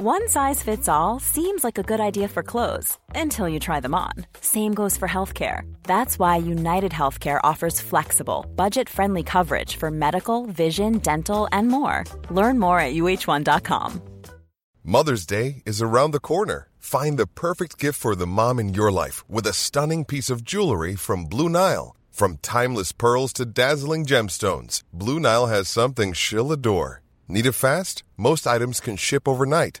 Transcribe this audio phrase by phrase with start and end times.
[0.00, 3.96] One size fits all seems like a good idea for clothes until you try them
[3.96, 4.12] on.
[4.40, 5.62] Same goes for healthcare.
[5.82, 12.04] That's why United Healthcare offers flexible, budget friendly coverage for medical, vision, dental, and more.
[12.30, 14.00] Learn more at uh1.com.
[14.84, 16.68] Mother's Day is around the corner.
[16.78, 20.44] Find the perfect gift for the mom in your life with a stunning piece of
[20.44, 21.96] jewelry from Blue Nile.
[22.12, 27.02] From timeless pearls to dazzling gemstones, Blue Nile has something she'll adore.
[27.26, 28.04] Need it fast?
[28.16, 29.80] Most items can ship overnight.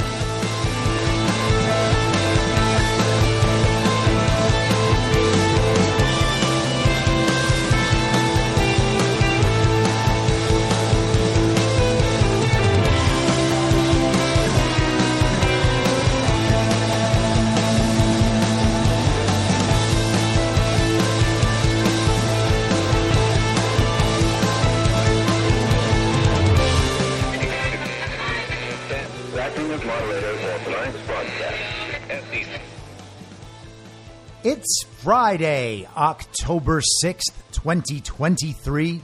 [34.43, 39.01] It's Friday, October 6th, 2023,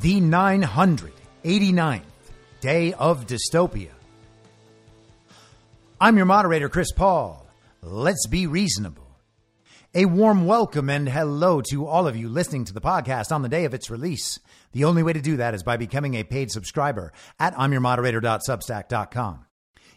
[0.00, 2.02] the 989th
[2.60, 3.90] day of dystopia.
[6.00, 7.46] I'm your moderator, Chris Paul.
[7.80, 9.06] Let's be reasonable.
[9.94, 13.48] A warm welcome and hello to all of you listening to the podcast on the
[13.48, 14.40] day of its release.
[14.72, 19.44] The only way to do that is by becoming a paid subscriber at I'mYourModerator.substack.com.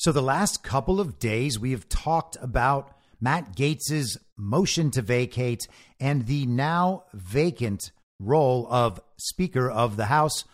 [0.00, 5.68] So, the last couple of days, we have talked about Matt Gaetz's motion to vacate
[6.00, 10.44] and the now vacant role of Speaker of the House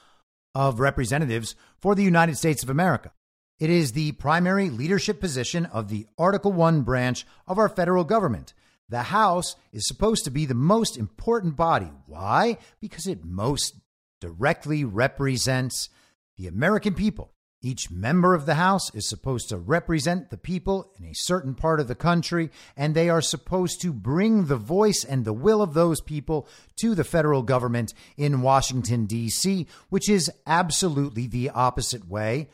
[0.52, 3.12] of Representatives for the United States of America.
[3.60, 8.52] It is the primary leadership position of the Article 1 branch of our federal government.
[8.88, 11.92] The House is supposed to be the most important body.
[12.06, 12.58] Why?
[12.80, 13.76] Because it most
[14.20, 15.88] directly represents
[16.36, 17.30] the American people.
[17.66, 21.80] Each member of the House is supposed to represent the people in a certain part
[21.80, 25.74] of the country, and they are supposed to bring the voice and the will of
[25.74, 26.46] those people
[26.76, 32.50] to the federal government in Washington, D.C., which is absolutely the opposite way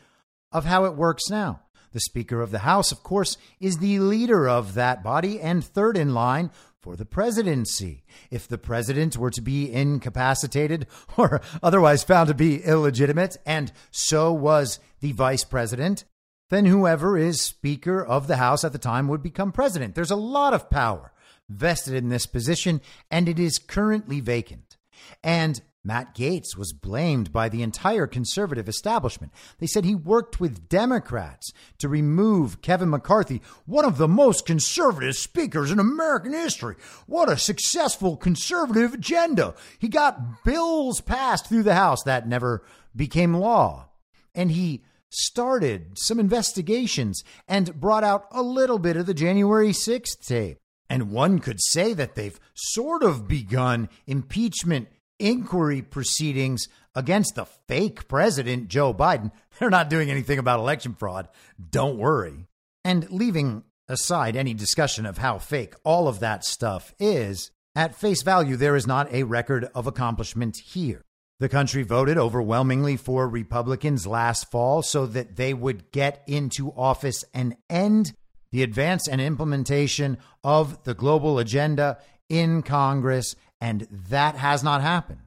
[0.51, 1.61] of how it works now.
[1.91, 5.95] The Speaker of the House, of course, is the leader of that body and third
[5.95, 6.49] in line
[6.83, 8.03] for the presidency.
[8.29, 10.85] If the president were to be incapacitated
[11.17, 16.03] or otherwise found to be illegitimate, and so was the vice president,
[16.49, 19.95] then whoever is Speaker of the House at the time would become president.
[19.95, 21.13] There's a lot of power
[21.49, 24.75] vested in this position, and it is currently vacant.
[25.23, 29.33] And Matt Gaetz was blamed by the entire conservative establishment.
[29.59, 35.15] They said he worked with Democrats to remove Kevin McCarthy, one of the most conservative
[35.15, 36.75] speakers in American history.
[37.05, 39.55] What a successful conservative agenda.
[39.77, 42.63] He got bills passed through the House that never
[42.95, 43.89] became law.
[44.33, 50.25] And he started some investigations and brought out a little bit of the January 6th
[50.25, 50.59] tape.
[50.89, 54.87] And one could say that they've sort of begun impeachment
[55.19, 59.31] inquiry proceedings against the fake president, Joe Biden.
[59.59, 61.27] They're not doing anything about election fraud.
[61.69, 62.47] Don't worry.
[62.83, 68.21] And leaving aside any discussion of how fake all of that stuff is, at face
[68.21, 71.01] value, there is not a record of accomplishment here.
[71.39, 77.23] The country voted overwhelmingly for Republicans last fall so that they would get into office
[77.33, 78.13] and end
[78.51, 81.97] the advance and implementation of the global agenda
[82.29, 85.21] in Congress, and that has not happened.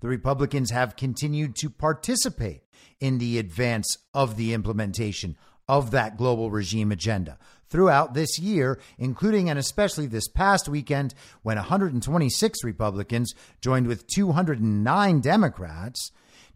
[0.00, 2.62] The Republicans have continued to participate
[3.00, 5.36] in the advance of the implementation
[5.68, 7.36] of that global regime agenda
[7.68, 15.20] throughout this year, including and especially this past weekend when 126 Republicans joined with 209
[15.20, 16.12] Democrats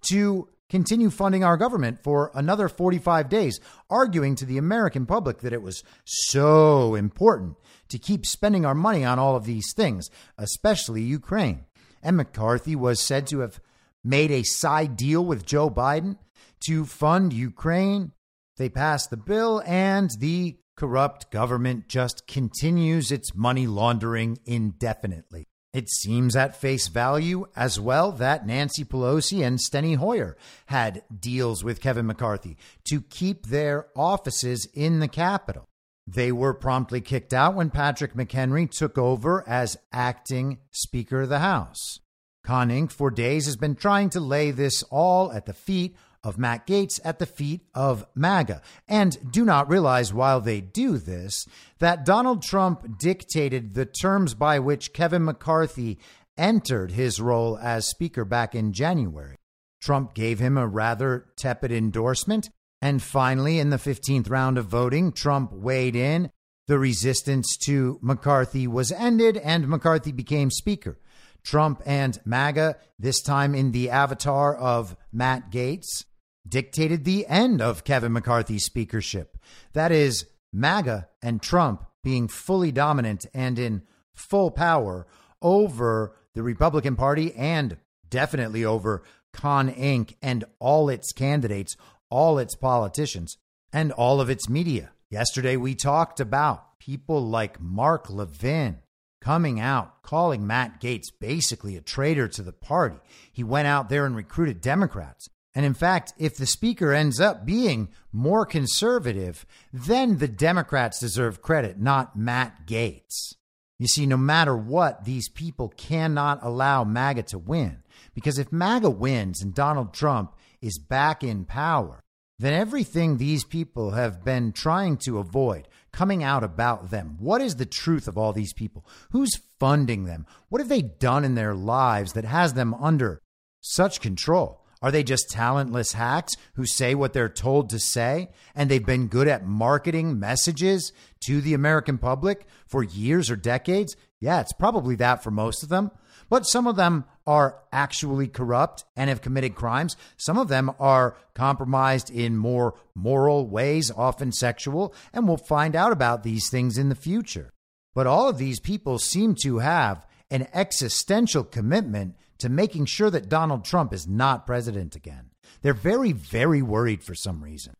[0.08, 5.52] to continue funding our government for another 45 days, arguing to the American public that
[5.52, 7.56] it was so important
[7.88, 11.64] to keep spending our money on all of these things, especially Ukraine.
[12.02, 13.60] And McCarthy was said to have
[14.02, 16.18] made a side deal with Joe Biden
[16.66, 18.10] to fund Ukraine.
[18.56, 25.46] They passed the bill, and the corrupt government just continues its money laundering indefinitely.
[25.74, 30.36] It seems at face value as well that Nancy Pelosi and Steny Hoyer
[30.66, 35.64] had deals with Kevin McCarthy to keep their offices in the Capitol.
[36.06, 41.40] They were promptly kicked out when Patrick McHenry took over as acting Speaker of the
[41.40, 41.98] House.
[42.44, 42.92] Con Inc.
[42.92, 46.98] for days has been trying to lay this all at the feet of Matt Gaetz
[47.04, 51.46] at the feet of MAGA, and do not realize while they do this
[51.78, 55.98] that Donald Trump dictated the terms by which Kevin McCarthy
[56.36, 59.36] entered his role as Speaker back in January.
[59.80, 62.48] Trump gave him a rather tepid endorsement,
[62.80, 66.30] and finally, in the 15th round of voting, Trump weighed in.
[66.66, 70.98] The resistance to McCarthy was ended, and McCarthy became Speaker.
[71.42, 76.04] Trump and MAGA, this time in the avatar of Matt Gaetz,
[76.46, 79.38] dictated the end of Kevin McCarthy's speakership.
[79.72, 83.82] That is, MAGA and Trump being fully dominant and in
[84.12, 85.06] full power
[85.42, 87.76] over the Republican Party and
[88.08, 89.02] definitely over
[89.32, 90.14] Con Inc.
[90.22, 91.76] and all its candidates,
[92.10, 93.36] all its politicians,
[93.72, 94.92] and all of its media.
[95.10, 98.78] Yesterday, we talked about people like Mark Levin
[99.20, 102.98] coming out, calling Matt Gaetz basically a traitor to the party.
[103.32, 105.28] He went out there and recruited Democrats.
[105.54, 111.42] And in fact, if the speaker ends up being more conservative, then the Democrats deserve
[111.42, 113.34] credit, not Matt Gaetz.
[113.78, 117.82] You see, no matter what, these people cannot allow MAGA to win.
[118.14, 122.00] Because if MAGA wins and Donald Trump is back in power,
[122.38, 127.16] then everything these people have been trying to avoid coming out about them.
[127.20, 128.84] What is the truth of all these people?
[129.10, 130.26] Who's funding them?
[130.48, 133.20] What have they done in their lives that has them under
[133.60, 134.63] such control?
[134.84, 138.28] Are they just talentless hacks who say what they're told to say?
[138.54, 143.96] And they've been good at marketing messages to the American public for years or decades?
[144.20, 145.90] Yeah, it's probably that for most of them.
[146.28, 149.96] But some of them are actually corrupt and have committed crimes.
[150.18, 155.92] Some of them are compromised in more moral ways, often sexual, and we'll find out
[155.92, 157.54] about these things in the future.
[157.94, 163.30] But all of these people seem to have an existential commitment to making sure that
[163.30, 165.30] Donald Trump is not president again.
[165.62, 167.72] They're very, very worried for some reason.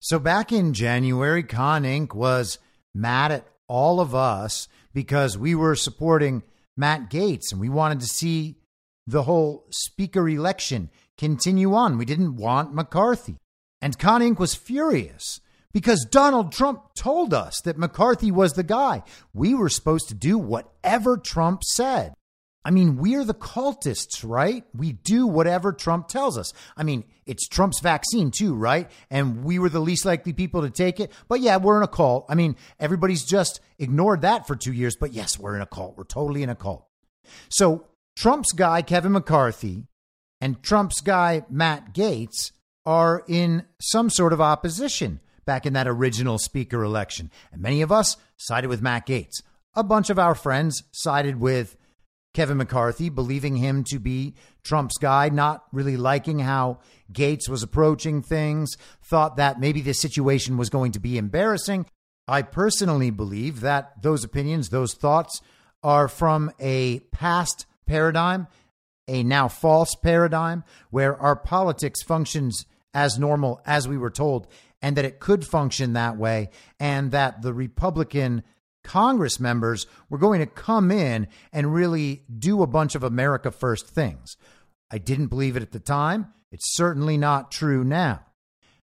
[0.00, 2.14] So back in January, Con Inc.
[2.14, 2.58] was
[2.94, 6.42] mad at all of us because we were supporting
[6.78, 8.56] Matt Gaetz and we wanted to see
[9.06, 11.98] the whole speaker election continue on.
[11.98, 13.36] We didn't want McCarthy.
[13.82, 14.38] And Con Inc.
[14.38, 15.42] was furious
[15.74, 19.02] because Donald Trump told us that McCarthy was the guy.
[19.34, 22.14] We were supposed to do whatever Trump said.
[22.66, 24.64] I mean, we're the cultists, right?
[24.74, 26.52] We do whatever Trump tells us.
[26.76, 28.90] I mean, it's Trump's vaccine too, right?
[29.08, 31.12] And we were the least likely people to take it.
[31.28, 32.26] But yeah, we're in a cult.
[32.28, 34.96] I mean, everybody's just ignored that for two years.
[34.98, 35.96] But yes, we're in a cult.
[35.96, 36.88] We're totally in a cult.
[37.48, 39.86] So Trump's guy, Kevin McCarthy,
[40.40, 42.50] and Trump's guy, Matt Gaetz,
[42.84, 47.30] are in some sort of opposition back in that original speaker election.
[47.52, 49.40] And many of us sided with Matt Gaetz.
[49.74, 51.76] A bunch of our friends sided with
[52.36, 58.20] Kevin McCarthy, believing him to be Trump's guy, not really liking how Gaetz was approaching
[58.20, 61.86] things, thought that maybe the situation was going to be embarrassing.
[62.28, 65.40] I personally believe that those opinions, those thoughts,
[65.82, 68.48] are from a past paradigm,
[69.08, 74.46] a now false paradigm, where our politics functions as normal as we were told,
[74.82, 78.42] and that it could function that way, and that the Republican
[78.86, 83.88] Congress members were going to come in and really do a bunch of America First
[83.88, 84.36] things.
[84.90, 86.32] I didn't believe it at the time.
[86.52, 88.20] It's certainly not true now.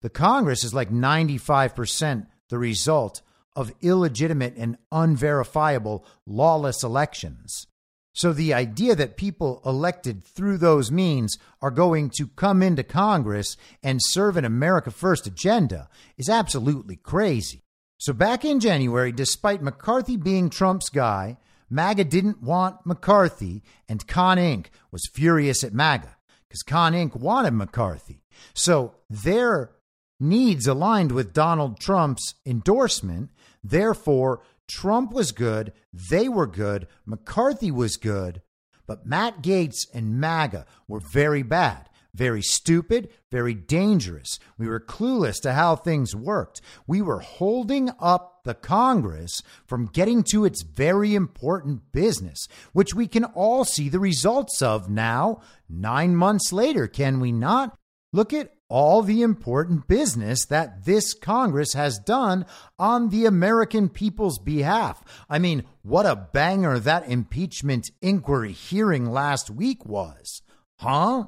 [0.03, 3.23] The Congress is like 95% the result
[3.55, 7.69] of illegitimate and unverifiable lawless elections.
[8.13, 13.57] So the idea that people elected through those means are going to come into Congress
[13.83, 17.66] and serve an America First agenda is absolutely crazy.
[17.99, 21.39] So back in January, despite McCarthy being Trump's guy,
[21.71, 24.67] MAGA didn't want McCarthy, and Con Inc.
[24.91, 27.17] was furious at MAGA because Con Inc.
[27.17, 28.23] wanted McCarthy.
[28.55, 29.73] So their
[30.21, 33.31] needs aligned with Donald Trump's endorsement.
[33.65, 38.43] Therefore, Trump was good, they were good, McCarthy was good,
[38.87, 41.89] but Matt Gaetz and MAGA were very bad.
[42.17, 44.39] Very stupid, very dangerous.
[44.57, 46.63] We were clueless to how things worked.
[46.87, 53.07] We were holding up the Congress from getting to its very important business, which we
[53.07, 57.77] can all see the results of now, nine months later, can we not?
[58.15, 62.47] Look at all the important business that this Congress has done
[62.79, 65.05] on the American people's behalf.
[65.29, 70.41] I mean, what a banger that impeachment inquiry hearing last week was.
[70.79, 71.27] Huh?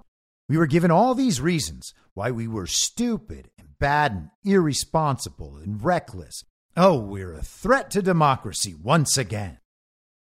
[0.49, 5.85] We were given all these reasons why we were stupid and bad and irresponsible and
[5.85, 6.45] reckless.
[6.77, 9.59] Oh, we're a threat to democracy once again.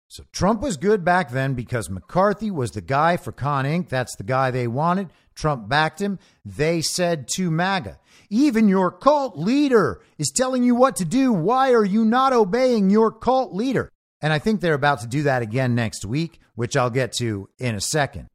[0.08, 3.90] So Trump was good back then because McCarthy was the guy for Con Inc.
[3.90, 5.12] That's the guy they wanted.
[5.34, 6.20] Trump backed him.
[6.46, 11.34] They said to MAGA, even your cult leader is telling you what to do.
[11.34, 13.92] Why are you not obeying your cult leader?
[14.22, 17.50] And I think they're about to do that again next week, which I'll get to
[17.60, 18.30] in a second.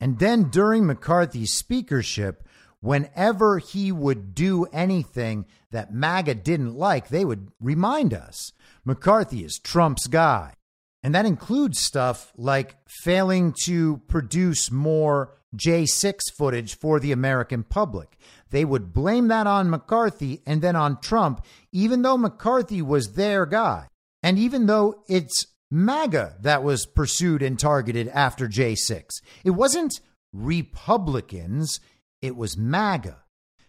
[0.00, 2.46] And then during McCarthy's speakership,
[2.80, 8.52] whenever he would do anything that MAGA didn't like, they would remind us
[8.84, 10.54] McCarthy is Trump's guy.
[11.02, 18.16] And that includes stuff like failing to produce more J6 footage for the American public.
[18.50, 23.46] They would blame that on McCarthy and then on Trump, even though McCarthy was their
[23.46, 23.88] guy.
[24.22, 29.20] And even though it's MAGA that was pursued and targeted after J6.
[29.44, 30.00] It wasn't
[30.32, 31.80] Republicans,
[32.22, 33.22] it was MAGA.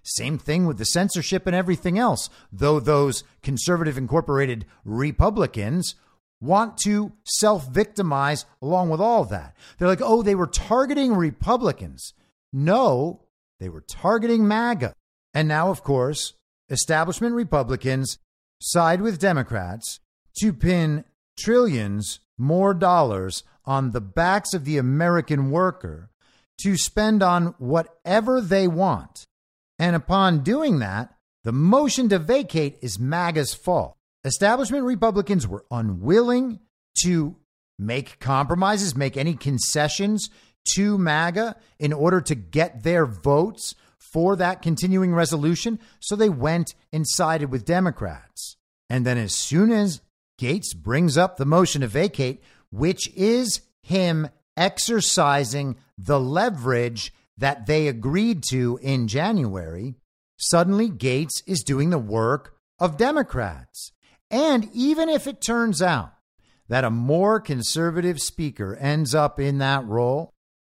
[0.03, 5.95] Same thing with the censorship and everything else, though those conservative incorporated Republicans
[6.39, 9.55] want to self victimize along with all that.
[9.77, 12.13] They're like, oh, they were targeting Republicans.
[12.53, 13.23] No,
[13.59, 14.93] they were targeting MAGA.
[15.33, 16.33] And now, of course,
[16.69, 18.17] establishment Republicans
[18.61, 19.99] side with Democrats
[20.39, 21.03] to pin
[21.37, 26.09] trillions more dollars on the backs of the American worker
[26.59, 29.27] to spend on whatever they want.
[29.79, 31.13] And upon doing that,
[31.43, 33.95] the motion to vacate is MAGA's fault.
[34.25, 36.59] Establishment Republicans were unwilling
[37.03, 37.35] to
[37.79, 40.29] make compromises, make any concessions
[40.75, 45.79] to MAGA in order to get their votes for that continuing resolution.
[45.99, 48.57] So they went and sided with Democrats.
[48.89, 50.01] And then, as soon as
[50.39, 57.87] Gaetz brings up the motion to vacate, which is him exercising the leverage that they
[57.87, 59.95] agreed to in January.
[60.37, 63.91] Suddenly, Gaetz is doing the work of Democrats.
[64.29, 66.13] And even if it turns out
[66.67, 70.33] that a more conservative speaker ends up in that role,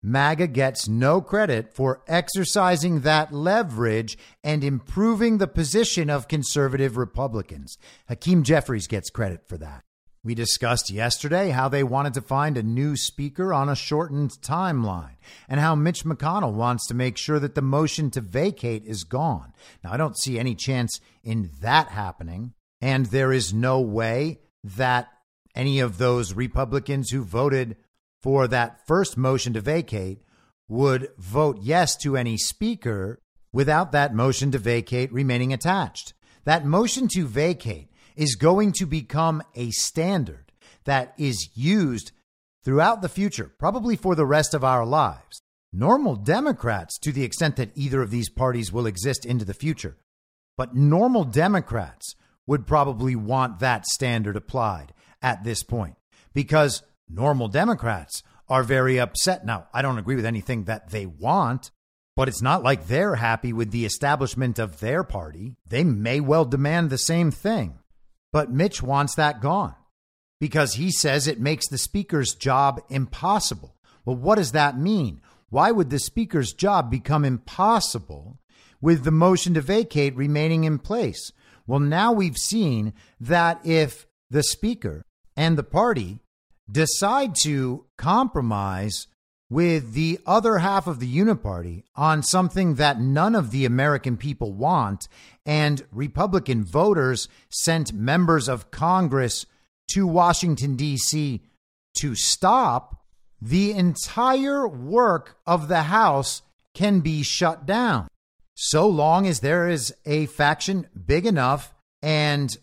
[0.04, 7.78] MAGA gets no credit for exercising that leverage and improving the position of conservative Republicans.
[8.08, 9.84] Hakeem Jeffries gets credit for that.
[10.24, 15.16] We discussed yesterday how they wanted to find a new speaker on a shortened timeline
[15.48, 19.54] and how Mitch McConnell wants to make sure that the motion to vacate is gone.
[19.84, 25.08] Now, I don't see any chance in that happening, and there is no way that
[25.56, 27.78] any of those Republicans who voted
[28.22, 30.22] for that first motion to vacate
[30.68, 33.22] would vote yes to any speaker
[33.54, 36.14] without that motion to vacate remaining attached.
[36.44, 40.52] That motion to vacate is going to become a standard
[40.86, 42.12] that is used
[42.64, 45.42] throughout the future, probably for the rest of our lives.
[45.72, 49.98] Normal Democrats, to the extent that either of these parties will exist into the future,
[50.58, 52.16] but normal Democrats
[52.48, 55.96] would probably want that standard applied at this point
[56.34, 59.46] because normal Democrats are very upset.
[59.46, 61.72] Now, I don't agree with anything that they want,
[62.16, 65.58] but it's not like they're happy with the establishment of their party.
[65.68, 67.80] They may well demand the same thing.
[68.32, 69.76] But Mitch wants that gone
[70.40, 73.76] because he says it makes the speaker's job impossible.
[74.06, 75.22] Well, what does that mean?
[75.50, 78.40] Why would the speaker's job become impossible
[78.82, 81.32] with the motion to vacate remaining in place?
[81.66, 85.04] Well, now we've seen that if the Speaker
[85.36, 86.20] and the party
[86.70, 89.08] decide to compromise
[89.50, 94.52] with the other half of the Uniparty on something that none of the American people
[94.52, 95.08] want,
[95.46, 99.46] and Republican voters sent members of Congress
[99.90, 101.42] to Washington, D.C.
[102.00, 103.06] to stop,
[103.42, 106.42] the entire work of the House
[106.74, 108.08] can be shut down.
[108.56, 112.56] So long as there is a faction big enough and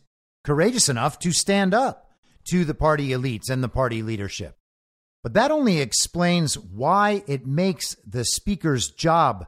[0.45, 2.04] courageous enough to stand up
[2.49, 4.59] to the party elites and the party leadership.
[5.23, 9.47] But that only explains why it makes the speaker's job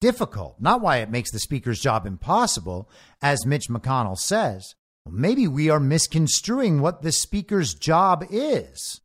[0.00, 2.90] difficult, not why it makes the speaker's job impossible,
[3.22, 4.74] as Mitch McConnell says.
[5.08, 9.00] Maybe we are misconstruing what the speaker's job is.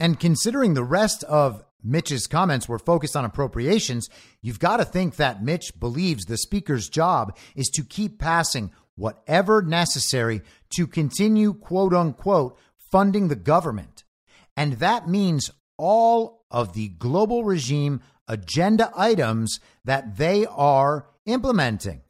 [0.00, 4.08] And considering the rest of Mitch's comments were focused on appropriations,
[4.42, 9.62] you've got to think that Mitch believes the speaker's job is to keep passing whatever
[9.62, 10.40] necessary
[10.76, 12.58] to continue, quote unquote,
[12.94, 14.04] funding the government
[14.56, 22.02] and that means all of the global regime agenda items that they are implementing.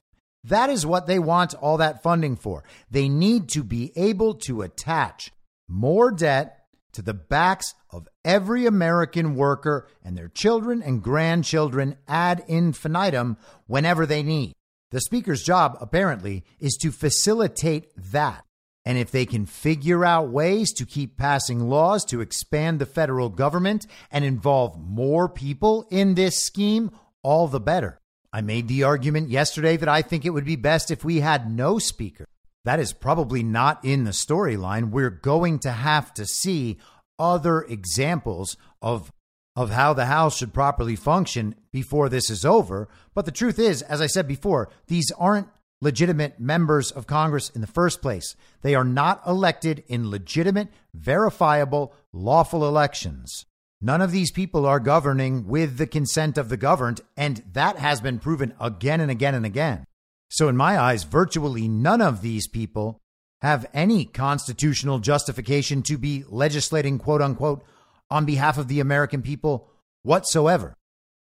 [0.44, 2.64] That is what they want all that funding for.
[2.90, 5.32] They need to be able to attach
[5.68, 6.58] more debt
[6.92, 14.04] to the backs of every American worker and their children and grandchildren ad infinitum whenever
[14.04, 14.52] they need.
[14.90, 18.44] The Speaker's job, apparently, is to facilitate that.
[18.84, 23.30] And if they can figure out ways to keep passing laws to expand the federal
[23.30, 26.90] government and involve more people in this scheme,
[27.22, 27.98] all the better.
[28.32, 31.50] I made the argument yesterday that I think it would be best if we had
[31.50, 32.26] no speaker.
[32.64, 34.90] That is probably not in the storyline.
[34.90, 36.78] We're going to have to see
[37.18, 39.10] other examples of
[39.56, 42.88] of how the House should properly function before this is over.
[43.14, 45.46] But the truth is, as I said before, these aren't
[45.84, 48.34] legitimate members of Congress in the first place.
[48.62, 53.46] They are not elected in legitimate, verifiable, lawful elections.
[53.80, 58.00] None of these people are governing with the consent of the governed, and that has
[58.00, 59.84] been proven again and again and again.
[60.30, 62.98] So, in my eyes, virtually none of these people
[63.42, 67.62] have any constitutional justification to be legislating, quote unquote,
[68.10, 69.68] on behalf of the American people
[70.02, 70.74] whatsoever.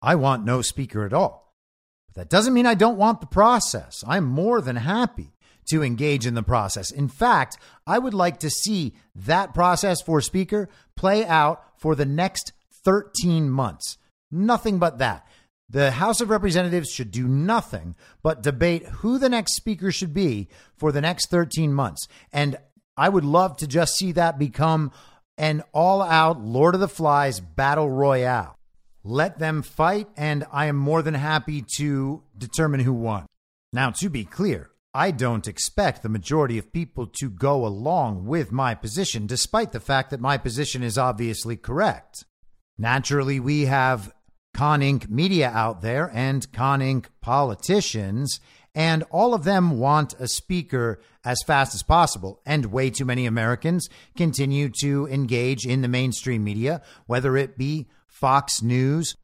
[0.01, 1.42] I want no speaker at all.
[2.15, 4.04] That doesn't mean I don't want the process.
[4.08, 5.34] I'm more than happy
[5.69, 6.91] to engage in the process.
[6.91, 12.06] In fact, I would like to see that process for Speaker play out for the
[12.06, 13.97] next 13 months.
[14.32, 15.26] Nothing but that.
[15.69, 20.49] The House of Representatives should do nothing but debate who the next Speaker should be
[20.76, 22.08] for the next 13 months.
[22.32, 22.58] And
[22.97, 24.91] I would love to just see that become
[25.38, 28.58] an all out Lord of the Flies battle royale.
[29.04, 33.26] Let them fight, and I am more than happy to determine who won.
[33.74, 38.52] Now, to be clear, I don't expect the majority of people to go along with
[38.52, 42.24] my position, despite the fact that my position is obviously correct.
[42.78, 44.13] Naturally, we have
[44.54, 45.10] Con Inc.
[45.10, 47.08] media out there and Con Inc.
[47.22, 48.39] politicians,
[48.76, 52.39] and all of them want a speaker as fast as possible.
[52.46, 57.88] And way too many Americans continue to engage in the mainstream media, whether it be
[58.13, 59.15] Fox News,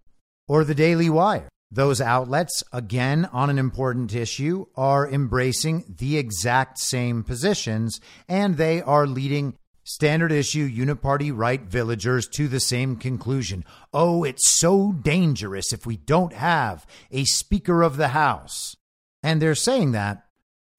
[0.47, 1.47] or the Daily Wire.
[1.71, 8.81] Those outlets, again, on an important issue, are embracing the exact same positions, and they
[8.81, 13.63] are leading standard issue uniparty right villagers to the same conclusion.
[13.93, 18.75] Oh, it's so dangerous if we don't have a Speaker of the House.
[19.21, 20.23] And they're saying that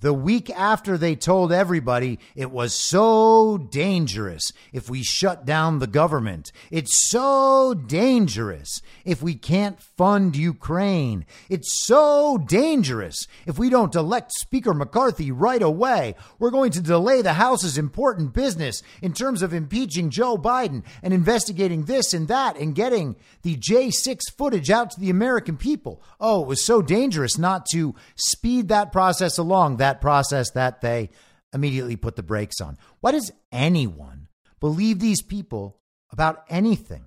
[0.01, 5.87] the week after they told everybody it was so dangerous if we shut down the
[5.87, 6.53] government.
[6.71, 11.27] It's so dangerous if we can't fund Ukraine.
[11.49, 16.15] It's so dangerous if we don't elect Speaker McCarthy right away.
[16.39, 21.13] We're going to delay the House's important business in terms of impeaching Joe Biden and
[21.13, 26.03] investigating this and that and getting the J6 footage out to the American people.
[26.19, 29.77] Oh, it was so dangerous not to speed that process along.
[29.77, 31.11] That that process that they
[31.53, 32.79] immediately put the brakes on.
[33.01, 34.29] Why does anyone
[34.61, 35.79] believe these people
[36.13, 37.07] about anything?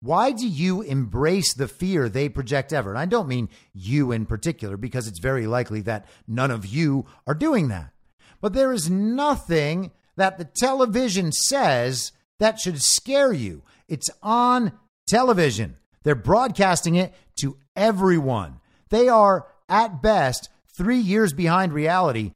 [0.00, 2.90] Why do you embrace the fear they project ever?
[2.90, 7.04] And I don't mean you in particular, because it's very likely that none of you
[7.26, 7.92] are doing that.
[8.40, 13.62] But there is nothing that the television says that should scare you.
[13.88, 14.72] It's on
[15.06, 15.76] television.
[16.02, 18.60] They're broadcasting it to everyone.
[18.88, 22.32] They are, at best, three years behind reality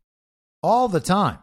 [0.62, 1.38] all the time.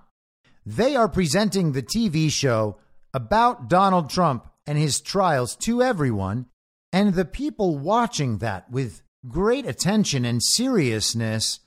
[0.65, 2.77] They are presenting the TV show
[3.13, 6.45] about Donald Trump and his trials to everyone,
[6.91, 11.59] and the people watching that with great attention and seriousness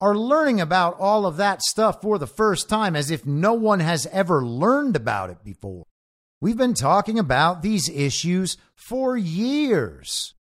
[0.00, 3.80] are learning about all of that stuff for the first time as if no one
[3.80, 5.84] has ever learned about it before.
[6.40, 10.34] We've been talking about these issues for years.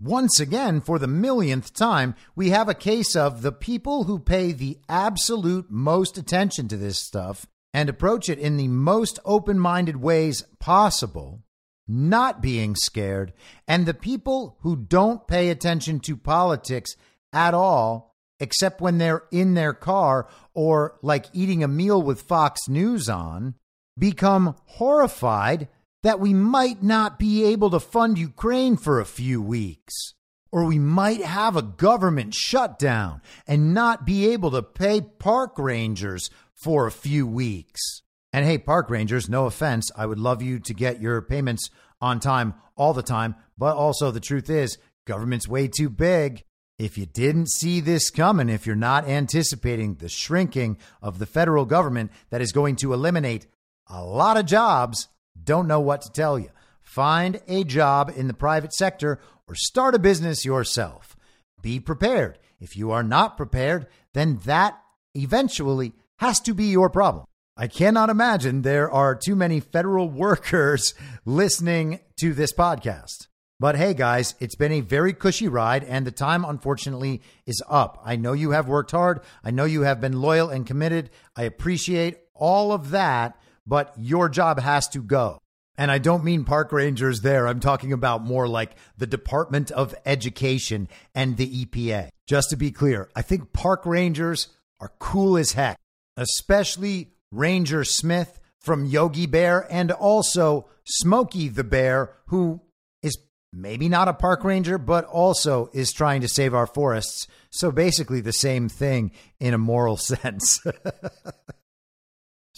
[0.00, 4.52] Once again, for the millionth time, we have a case of the people who pay
[4.52, 9.96] the absolute most attention to this stuff and approach it in the most open minded
[9.96, 11.42] ways possible,
[11.88, 13.32] not being scared,
[13.66, 16.94] and the people who don't pay attention to politics
[17.32, 22.68] at all, except when they're in their car or like eating a meal with Fox
[22.68, 23.54] News on,
[23.98, 25.68] become horrified
[26.06, 30.14] that we might not be able to fund Ukraine for a few weeks.
[30.52, 36.30] Or we might have a government shutdown and not be able to pay park rangers
[36.54, 38.02] for a few weeks.
[38.32, 42.20] And hey, park rangers, no offense, I would love you to get your payments on
[42.20, 43.34] time all the time.
[43.58, 46.44] But also, the truth is, government's way too big.
[46.78, 51.64] If you didn't see this coming, if you're not anticipating the shrinking of the federal
[51.64, 53.48] government that is going to eliminate
[53.88, 55.08] a lot of jobs,
[55.46, 56.50] don't know what to tell you.
[56.82, 61.16] Find a job in the private sector or start a business yourself.
[61.62, 62.38] Be prepared.
[62.60, 64.78] If you are not prepared, then that
[65.14, 67.24] eventually has to be your problem.
[67.56, 73.28] I cannot imagine there are too many federal workers listening to this podcast.
[73.58, 78.02] But hey, guys, it's been a very cushy ride, and the time, unfortunately, is up.
[78.04, 79.20] I know you have worked hard.
[79.42, 81.08] I know you have been loyal and committed.
[81.34, 85.40] I appreciate all of that but your job has to go.
[85.78, 87.46] And I don't mean park rangers there.
[87.46, 92.08] I'm talking about more like the Department of Education and the EPA.
[92.26, 94.48] Just to be clear, I think park rangers
[94.80, 95.78] are cool as heck,
[96.16, 102.60] especially Ranger Smith from Yogi Bear and also Smokey the Bear, who
[103.02, 103.18] is
[103.52, 107.26] maybe not a park ranger, but also is trying to save our forests.
[107.50, 110.60] So basically the same thing in a moral sense.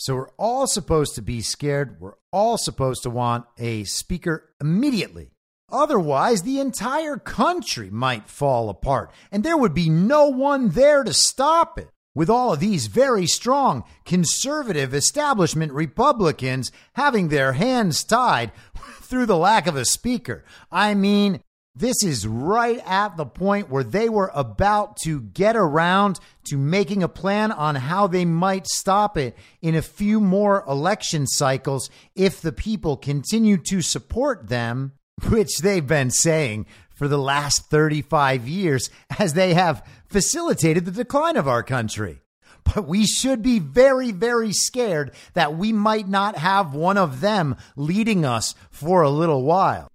[0.00, 1.96] So we're all supposed to be scared.
[2.00, 5.32] We're all supposed to want a speaker immediately.
[5.70, 11.12] Otherwise, the entire country might fall apart, and there would be no one there to
[11.12, 11.90] stop it.
[12.14, 18.50] With all of these very strong conservative establishment Republicans having their hands tied
[19.02, 20.44] through the lack of a speaker.
[20.72, 21.42] I mean,
[21.78, 27.04] this is right at the point where they were about to get around to making
[27.04, 32.40] a plan on how they might stop it in a few more election cycles if
[32.40, 34.92] the people continue to support them,
[35.28, 41.36] which they've been saying for the last 35 years as they have facilitated the decline
[41.36, 42.22] of our country.
[42.64, 47.56] But we should be very, very scared that we might not have one of them
[47.76, 49.88] leading us for a little while.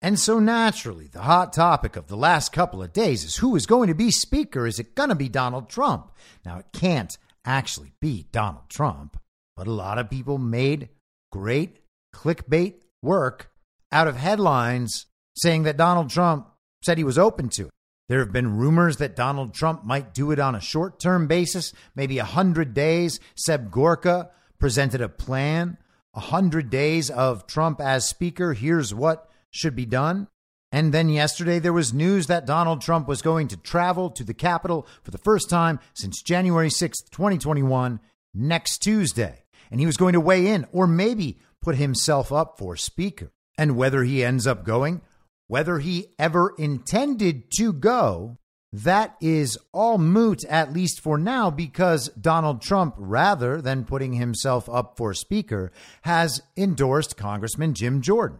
[0.00, 3.66] And so naturally, the hot topic of the last couple of days is who is
[3.66, 4.66] going to be Speaker?
[4.66, 6.12] Is it going to be Donald Trump?
[6.44, 9.18] Now, it can't actually be Donald Trump,
[9.56, 10.88] but a lot of people made
[11.32, 11.78] great
[12.14, 13.50] clickbait work
[13.90, 15.06] out of headlines
[15.36, 16.48] saying that Donald Trump
[16.84, 17.70] said he was open to it.
[18.08, 21.72] There have been rumors that Donald Trump might do it on a short term basis,
[21.94, 23.20] maybe 100 days.
[23.34, 25.76] Seb Gorka presented a plan
[26.12, 28.54] 100 days of Trump as Speaker.
[28.54, 30.28] Here's what should be done.
[30.70, 34.34] And then yesterday, there was news that Donald Trump was going to travel to the
[34.34, 38.00] Capitol for the first time since January 6th, 2021,
[38.34, 39.44] next Tuesday.
[39.70, 43.32] And he was going to weigh in or maybe put himself up for Speaker.
[43.56, 45.00] And whether he ends up going,
[45.46, 48.36] whether he ever intended to go,
[48.70, 54.68] that is all moot, at least for now, because Donald Trump, rather than putting himself
[54.68, 58.38] up for Speaker, has endorsed Congressman Jim Jordan.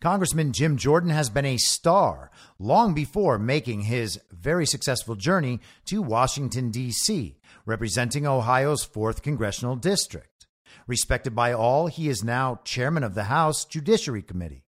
[0.00, 6.02] Congressman Jim Jordan has been a star long before making his very successful journey to
[6.02, 10.46] Washington, D.C., representing Ohio's 4th Congressional District.
[10.86, 14.64] Respected by all, he is now chairman of the House Judiciary Committee.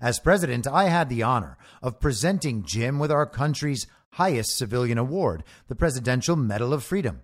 [0.00, 5.44] As president, I had the honor of presenting Jim with our country's highest civilian award,
[5.68, 7.22] the Presidential Medal of Freedom.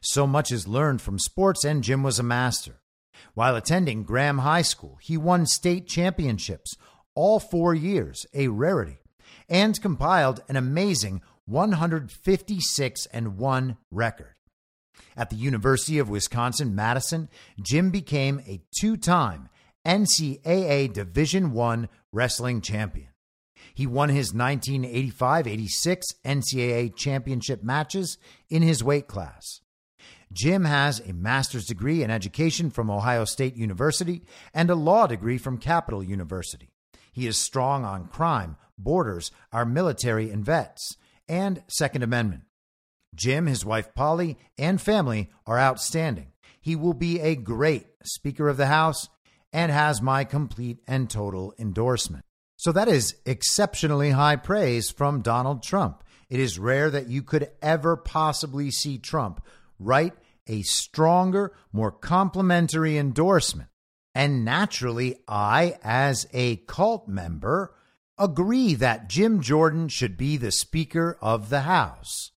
[0.00, 2.79] So much is learned from sports, and Jim was a master.
[3.34, 6.76] While attending Graham High School, he won state championships
[7.14, 8.98] all four years, a rarity,
[9.48, 14.34] and compiled an amazing 156 and 1 record.
[15.16, 17.28] At the University of Wisconsin Madison,
[17.60, 19.48] Jim became a two-time
[19.86, 23.08] NCAA Division I wrestling champion.
[23.74, 29.60] He won his 1985-86 NCAA championship matches in his weight class.
[30.32, 34.22] Jim has a master's degree in education from Ohio State University
[34.54, 36.70] and a law degree from Capital University.
[37.12, 40.96] He is strong on crime, borders, our military and vets,
[41.28, 42.42] and Second Amendment.
[43.14, 46.28] Jim, his wife Polly, and family are outstanding.
[46.60, 49.08] He will be a great Speaker of the House
[49.52, 52.24] and has my complete and total endorsement.
[52.56, 56.04] So that is exceptionally high praise from Donald Trump.
[56.28, 59.44] It is rare that you could ever possibly see Trump
[59.80, 60.12] write
[60.46, 63.68] a stronger, more complimentary endorsement.
[64.14, 67.74] And naturally, I, as a cult member,
[68.18, 72.32] agree that Jim Jordan should be the Speaker of the House.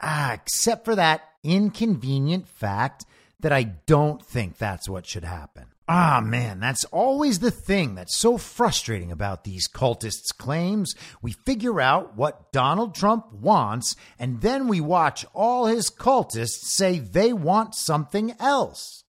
[0.00, 3.04] Ah, except for that inconvenient fact
[3.40, 5.66] that I don't think that's what should happen.
[5.88, 10.96] Ah, man, that's always the thing that's so frustrating about these cultists' claims.
[11.22, 16.98] We figure out what Donald Trump wants, and then we watch all his cultists say
[16.98, 19.04] they want something else.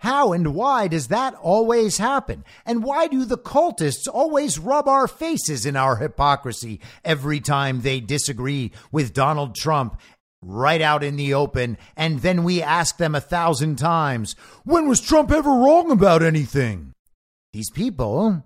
[0.00, 2.44] How and why does that always happen?
[2.66, 8.00] And why do the cultists always rub our faces in our hypocrisy every time they
[8.00, 9.98] disagree with Donald Trump
[10.46, 15.00] right out in the open, and then we ask them a thousand times, when was
[15.00, 16.92] Trump ever wrong about anything?
[17.52, 18.44] These people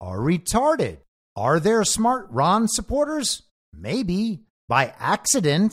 [0.00, 0.98] are retarded.
[1.36, 3.42] Are there smart Ron supporters?
[3.72, 5.72] Maybe by accident.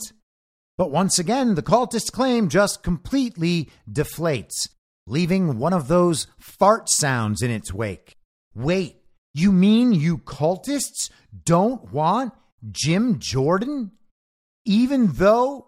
[0.76, 4.68] But once again, the cultist claim just completely deflates,
[5.06, 8.16] leaving one of those fart sounds in its wake.
[8.54, 8.96] Wait,
[9.34, 11.10] you mean you cultists
[11.44, 12.32] don't want
[12.70, 13.92] Jim Jordan?
[14.68, 15.66] Even though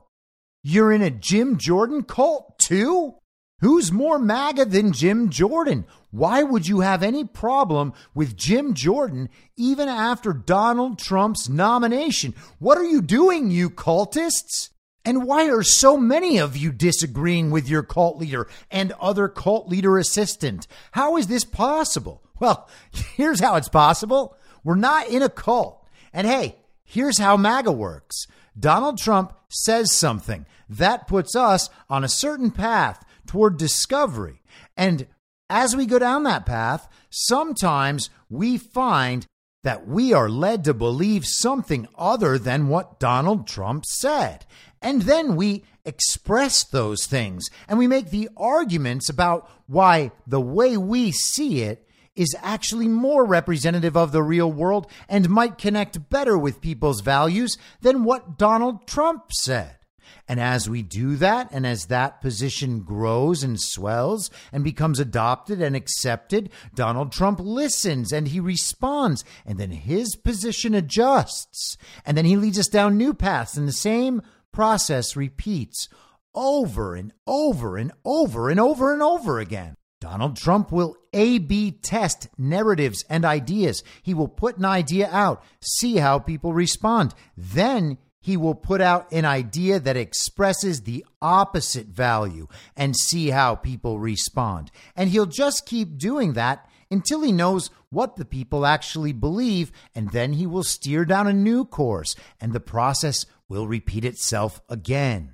[0.63, 3.15] you're in a Jim Jordan cult too?
[3.61, 5.87] Who's more MAGA than Jim Jordan?
[6.11, 12.35] Why would you have any problem with Jim Jordan even after Donald Trump's nomination?
[12.59, 14.71] What are you doing, you cultists?
[15.05, 19.67] And why are so many of you disagreeing with your cult leader and other cult
[19.69, 20.67] leader assistant?
[20.93, 22.23] How is this possible?
[22.39, 22.69] Well,
[23.17, 24.37] here's how it's possible.
[24.63, 25.87] We're not in a cult.
[26.13, 28.27] And hey, here's how MAGA works.
[28.61, 34.43] Donald Trump says something that puts us on a certain path toward discovery.
[34.77, 35.07] And
[35.49, 39.27] as we go down that path, sometimes we find
[39.63, 44.47] that we are led to believe something other than what Donald Trump said.
[44.81, 50.77] And then we express those things and we make the arguments about why the way
[50.77, 51.87] we see it
[52.21, 57.57] is actually more representative of the real world and might connect better with people's values
[57.81, 59.77] than what Donald Trump said.
[60.29, 65.63] And as we do that, and as that position grows and swells and becomes adopted
[65.63, 71.79] and accepted, Donald Trump listens and he responds, and then his position adjusts.
[72.05, 74.21] And then he leads us down new paths, and the same
[74.53, 75.89] process repeats
[76.35, 79.75] over and over and over and over and over again.
[80.01, 83.83] Donald Trump will A B test narratives and ideas.
[84.03, 87.15] He will put an idea out, see how people respond.
[87.37, 92.47] Then he will put out an idea that expresses the opposite value
[92.77, 94.71] and see how people respond.
[94.95, 100.11] And he'll just keep doing that until he knows what the people actually believe, and
[100.11, 105.33] then he will steer down a new course, and the process will repeat itself again.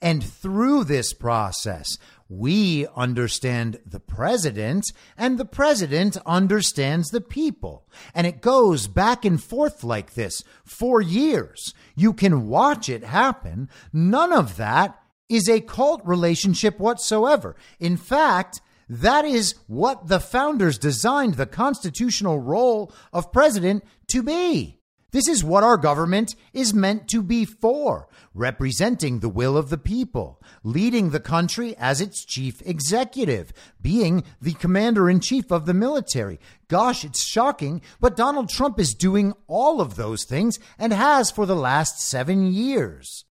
[0.00, 4.84] And through this process, we understand the president,
[5.16, 7.88] and the president understands the people.
[8.14, 11.72] And it goes back and forth like this for years.
[11.94, 13.70] You can watch it happen.
[13.92, 17.56] None of that is a cult relationship whatsoever.
[17.80, 24.77] In fact, that is what the founders designed the constitutional role of president to be.
[25.10, 29.78] This is what our government is meant to be for representing the will of the
[29.78, 35.74] people, leading the country as its chief executive, being the commander in chief of the
[35.74, 36.38] military.
[36.68, 41.46] Gosh, it's shocking, but Donald Trump is doing all of those things and has for
[41.46, 43.24] the last seven years.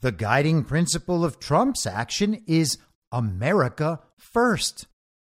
[0.00, 2.76] The guiding principle of Trump's action is
[3.10, 4.86] America first.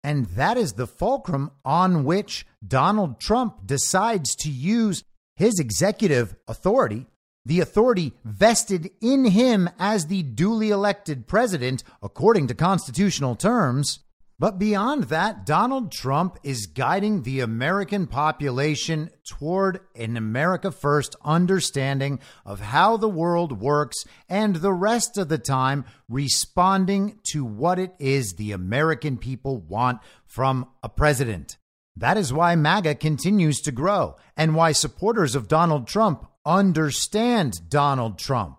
[0.04, 5.02] And that is the fulcrum on which Donald Trump decides to use
[5.38, 7.06] his executive authority,
[7.46, 14.00] the authority vested in him as the duly elected president according to constitutional terms.
[14.40, 22.18] But beyond that, Donald Trump is guiding the American population toward an America First understanding
[22.44, 27.94] of how the world works and the rest of the time responding to what it
[28.00, 31.58] is the American people want from a president.
[31.98, 38.18] That is why MAGA continues to grow and why supporters of Donald Trump understand Donald
[38.18, 38.58] Trump.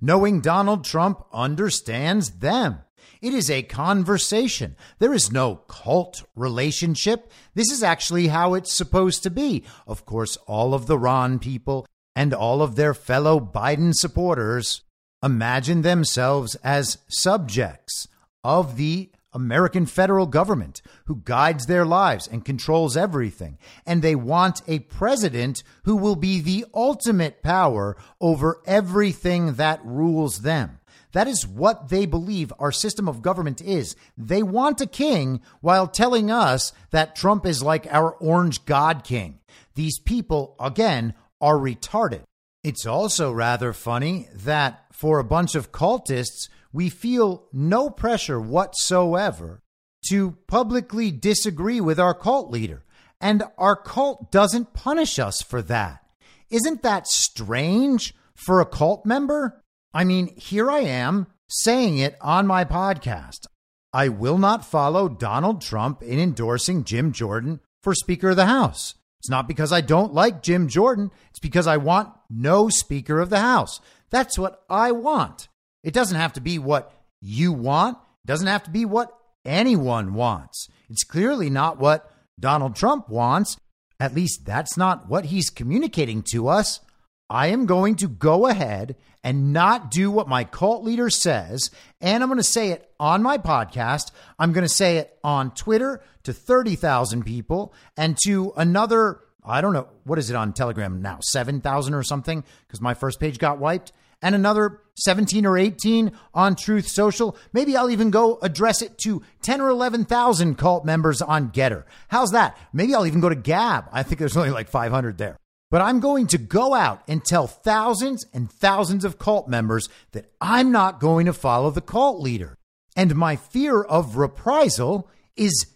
[0.00, 2.80] Knowing Donald Trump understands them.
[3.22, 4.76] It is a conversation.
[4.98, 7.30] There is no cult relationship.
[7.54, 9.64] This is actually how it's supposed to be.
[9.86, 14.82] Of course, all of the Ron people and all of their fellow Biden supporters
[15.22, 18.08] imagine themselves as subjects
[18.42, 23.58] of the American federal government who guides their lives and controls everything.
[23.86, 30.42] And they want a president who will be the ultimate power over everything that rules
[30.42, 30.80] them.
[31.12, 33.96] That is what they believe our system of government is.
[34.16, 39.40] They want a king while telling us that Trump is like our orange god king.
[39.74, 42.22] These people, again, are retarded.
[42.62, 49.62] It's also rather funny that for a bunch of cultists, we feel no pressure whatsoever
[50.08, 52.84] to publicly disagree with our cult leader.
[53.20, 56.04] And our cult doesn't punish us for that.
[56.48, 59.62] Isn't that strange for a cult member?
[59.92, 63.46] I mean, here I am saying it on my podcast.
[63.92, 68.94] I will not follow Donald Trump in endorsing Jim Jordan for Speaker of the House.
[69.18, 73.28] It's not because I don't like Jim Jordan, it's because I want no Speaker of
[73.28, 73.80] the House.
[74.08, 75.48] That's what I want.
[75.82, 80.14] It doesn't have to be what you want, it doesn't have to be what anyone
[80.14, 80.68] wants.
[80.88, 83.56] It's clearly not what Donald Trump wants.
[83.98, 86.80] At least that's not what he's communicating to us.
[87.28, 91.70] I am going to go ahead and not do what my cult leader says.
[92.00, 94.10] And I'm going to say it on my podcast.
[94.38, 99.74] I'm going to say it on Twitter to 30,000 people and to another, I don't
[99.74, 101.18] know, what is it on Telegram now?
[101.20, 102.42] 7,000 or something?
[102.66, 107.36] Because my first page got wiped and another 17 or 18 on Truth Social.
[107.52, 111.84] Maybe I'll even go address it to 10 or 11,000 cult members on Gettr.
[112.08, 112.58] How's that?
[112.72, 113.86] Maybe I'll even go to Gab.
[113.92, 115.36] I think there's only like 500 there.
[115.70, 120.32] But I'm going to go out and tell thousands and thousands of cult members that
[120.40, 122.56] I'm not going to follow the cult leader.
[122.96, 125.66] And my fear of reprisal is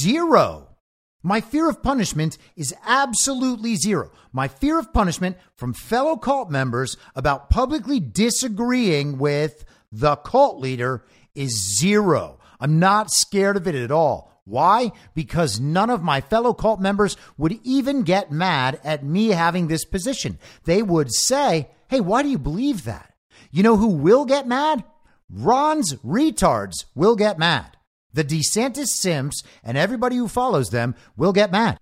[0.00, 0.75] zero.
[1.26, 4.12] My fear of punishment is absolutely zero.
[4.32, 11.04] My fear of punishment from fellow cult members about publicly disagreeing with the cult leader
[11.34, 12.38] is zero.
[12.60, 14.40] I'm not scared of it at all.
[14.44, 14.92] Why?
[15.16, 19.84] Because none of my fellow cult members would even get mad at me having this
[19.84, 20.38] position.
[20.62, 23.12] They would say, Hey, why do you believe that?
[23.50, 24.84] You know who will get mad?
[25.28, 27.75] Ron's retards will get mad.
[28.16, 31.78] The DeSantis Sims and everybody who follows them will get mad.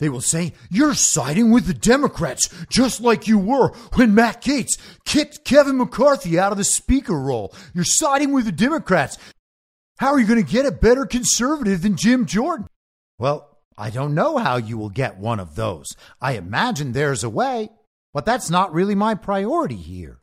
[0.00, 4.78] They will say, You're siding with the Democrats, just like you were when Matt Gaetz
[5.04, 7.54] kicked Kevin McCarthy out of the speaker role.
[7.72, 9.16] You're siding with the Democrats.
[9.98, 12.66] How are you going to get a better conservative than Jim Jordan?
[13.16, 15.86] Well, I don't know how you will get one of those.
[16.20, 17.70] I imagine there's a way,
[18.12, 20.18] but that's not really my priority here.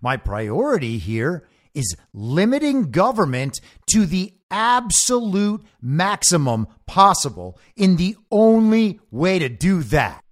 [0.00, 9.38] My priority here is limiting government to the absolute maximum possible in the only way
[9.38, 10.22] to do that.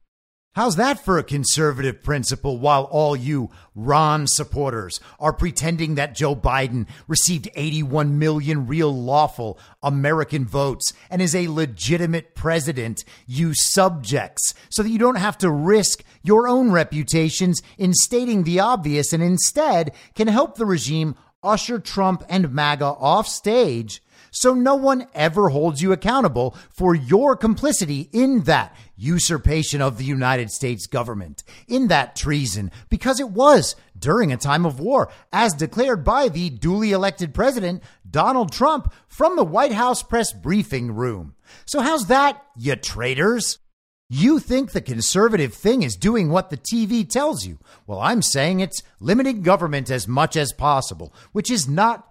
[0.57, 6.35] How's that for a conservative principle while all you Ron supporters are pretending that Joe
[6.35, 14.55] Biden received 81 million real lawful American votes and is a legitimate president, you subjects,
[14.71, 19.23] so that you don't have to risk your own reputations in stating the obvious and
[19.23, 21.17] instead can help the regime
[21.47, 24.03] usher Trump and MAGA off stage
[24.37, 30.05] so no one ever holds you accountable for your complicity in that usurpation of the
[30.05, 35.55] United States government, in that treason, because it was during a time of war, as
[35.55, 41.35] declared by the duly elected president, Donald Trump, from the White House press briefing room.
[41.65, 43.59] So how's that, you traitors?
[44.09, 47.59] You think the conservative thing is doing what the TV tells you.
[47.89, 52.09] Well, I'm saying it's limiting government as much as possible, which is not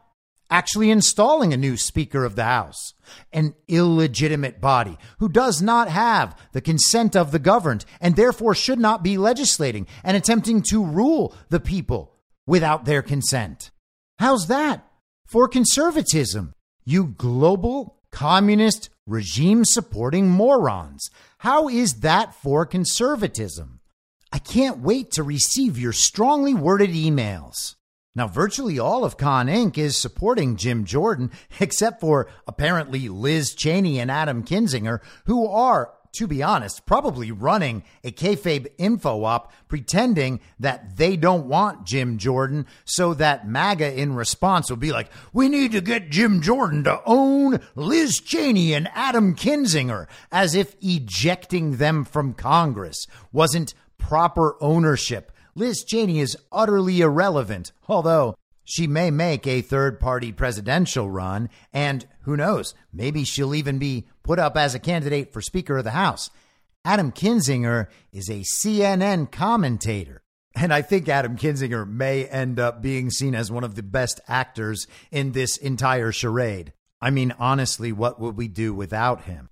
[0.49, 2.93] actually installing a new Speaker of the House,
[3.31, 8.77] an illegitimate body who does not have the consent of the governed and therefore should
[8.77, 12.13] not be legislating and attempting to rule the people
[12.45, 13.71] without their consent.
[14.19, 14.85] How's that
[15.25, 16.53] for conservatism?
[16.83, 21.09] You global communist regime supporting morons.
[21.45, 23.79] How is that for conservatism?
[24.33, 27.75] I can't wait to receive your strongly worded emails.
[28.15, 29.77] Now, virtually all of Con Inc.
[29.77, 31.29] is supporting Jim Jordan,
[31.59, 37.83] except for apparently Liz Cheney and Adam Kinzinger, who are, to be honest, probably running
[38.03, 44.15] a kayfabe info op pretending that they don't want Jim Jordan so that MAGA in
[44.15, 48.89] response will be like, we need to get Jim Jordan to own Liz Cheney and
[48.93, 55.31] Adam Kinzinger, as if ejecting them from Congress wasn't proper ownership.
[55.55, 58.35] Liz Cheney is utterly irrelevant, although
[58.65, 64.05] she may make a third party presidential run, and who knows, maybe she'll even be
[64.25, 66.31] put up as a candidate for Speaker of the House.
[66.83, 70.23] Adam Kinzinger is a CNN commentator.
[70.55, 74.19] And I think Adam Kinzinger may end up being seen as one of the best
[74.27, 76.73] actors in this entire charade.
[76.99, 79.49] I mean, honestly, what would we do without him?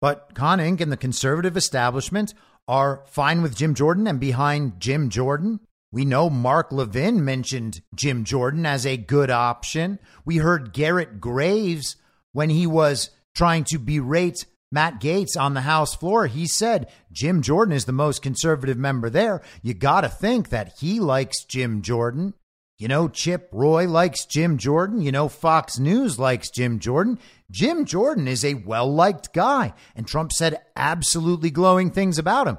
[0.00, 0.80] But Con Inc.
[0.80, 2.32] and the conservative establishment
[2.66, 5.60] are fine with Jim Jordan and behind Jim Jordan.
[5.92, 9.98] We know Mark Levin mentioned Jim Jordan as a good option.
[10.24, 11.96] We heard Garrett Graves
[12.32, 16.26] when he was trying to berate Matt Gaetz on the House floor.
[16.26, 19.42] He said Jim Jordan is the most conservative member there.
[19.62, 22.34] You got to think that he likes Jim Jordan.
[22.78, 25.02] You know, Chip Roy likes Jim Jordan.
[25.02, 27.18] You know, Fox News likes Jim Jordan.
[27.50, 32.58] Jim Jordan is a well liked guy, and Trump said absolutely glowing things about him.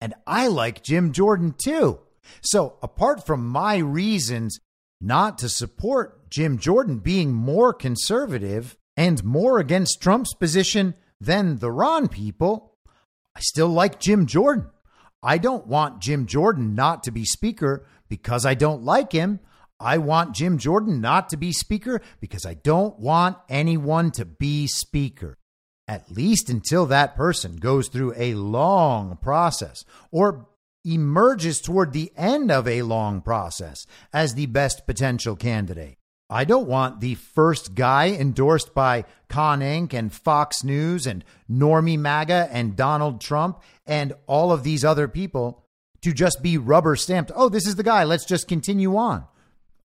[0.00, 1.98] And I like Jim Jordan too.
[2.40, 4.60] So, apart from my reasons
[5.00, 11.70] not to support Jim Jordan being more conservative and more against Trump's position than the
[11.70, 12.76] Ron people,
[13.36, 14.66] I still like Jim Jordan.
[15.22, 19.40] I don't want Jim Jordan not to be Speaker because I don't like him.
[19.78, 24.66] I want Jim Jordan not to be Speaker because I don't want anyone to be
[24.66, 25.38] Speaker.
[25.88, 30.46] At least until that person goes through a long process or
[30.84, 35.99] emerges toward the end of a long process as the best potential candidate.
[36.32, 39.92] I don't want the first guy endorsed by Con Inc.
[39.92, 45.64] and Fox News and Normie MAGA and Donald Trump and all of these other people
[46.02, 47.32] to just be rubber stamped.
[47.34, 48.04] Oh, this is the guy.
[48.04, 49.24] Let's just continue on.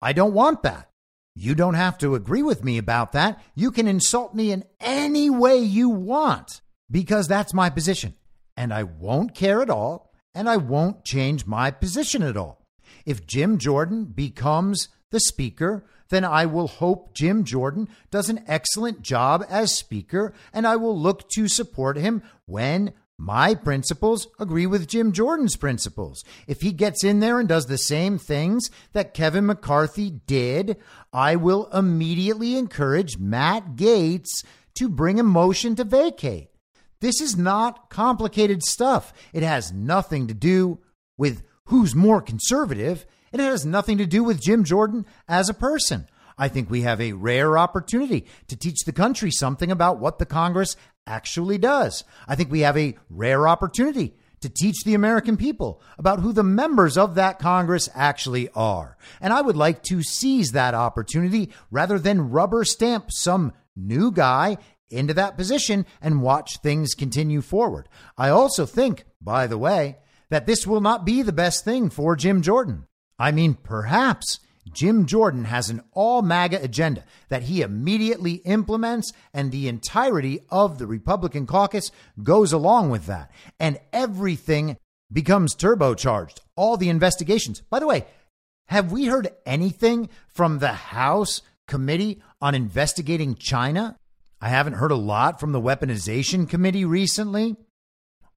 [0.02, 0.90] I don't want that.
[1.36, 3.42] You don't have to agree with me about that.
[3.54, 8.16] You can insult me in any way you want because that's my position.
[8.58, 10.12] And I won't care at all.
[10.34, 12.66] And I won't change my position at all.
[13.06, 19.02] If Jim Jordan becomes the speaker, then I will hope Jim Jordan does an excellent
[19.02, 24.88] job as Speaker, and I will look to support him when my principles agree with
[24.88, 26.24] Jim Jordan's principles.
[26.48, 30.78] If he gets in there and does the same things that Kevin McCarthy did,
[31.14, 34.44] I will immediately encourage Matt Gaetz
[34.76, 36.50] to bring a motion to vacate.
[37.00, 39.14] This is not complicated stuff.
[39.34, 40.80] It has nothing to do
[41.18, 43.06] with who's more conservative.
[43.32, 46.08] It has nothing to do with Jim Jordan as a person.
[46.38, 50.26] I think we have a rare opportunity to teach the country something about what the
[50.26, 50.76] Congress
[51.06, 52.04] actually does.
[52.28, 56.44] I think we have a rare opportunity to teach the American people about who the
[56.44, 58.98] members of that Congress actually are.
[59.20, 64.58] And I would like to seize that opportunity rather than rubber stamp some new guy
[64.90, 67.88] into that position and watch things continue forward.
[68.18, 69.98] I also think, by the way,
[70.30, 72.88] that this will not be the best thing for Jim Jordan.
[73.22, 74.40] I mean, perhaps
[74.74, 80.80] Jim Jordan has an all MAGA agenda that he immediately implements, and the entirety of
[80.80, 81.92] the Republican caucus
[82.24, 83.30] goes along with that.
[83.60, 84.76] And everything
[85.14, 86.40] becomes turbocharged.
[86.56, 87.62] All the investigations.
[87.70, 88.08] By the way,
[88.70, 93.98] have we heard anything from the House Committee on Investigating China?
[94.42, 97.56] I haven't heard a lot from the Weaponization Committee recently.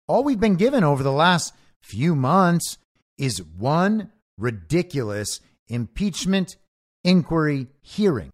[0.07, 2.77] All we've been given over the last few months
[3.17, 6.57] is one ridiculous impeachment
[7.03, 8.31] inquiry hearing.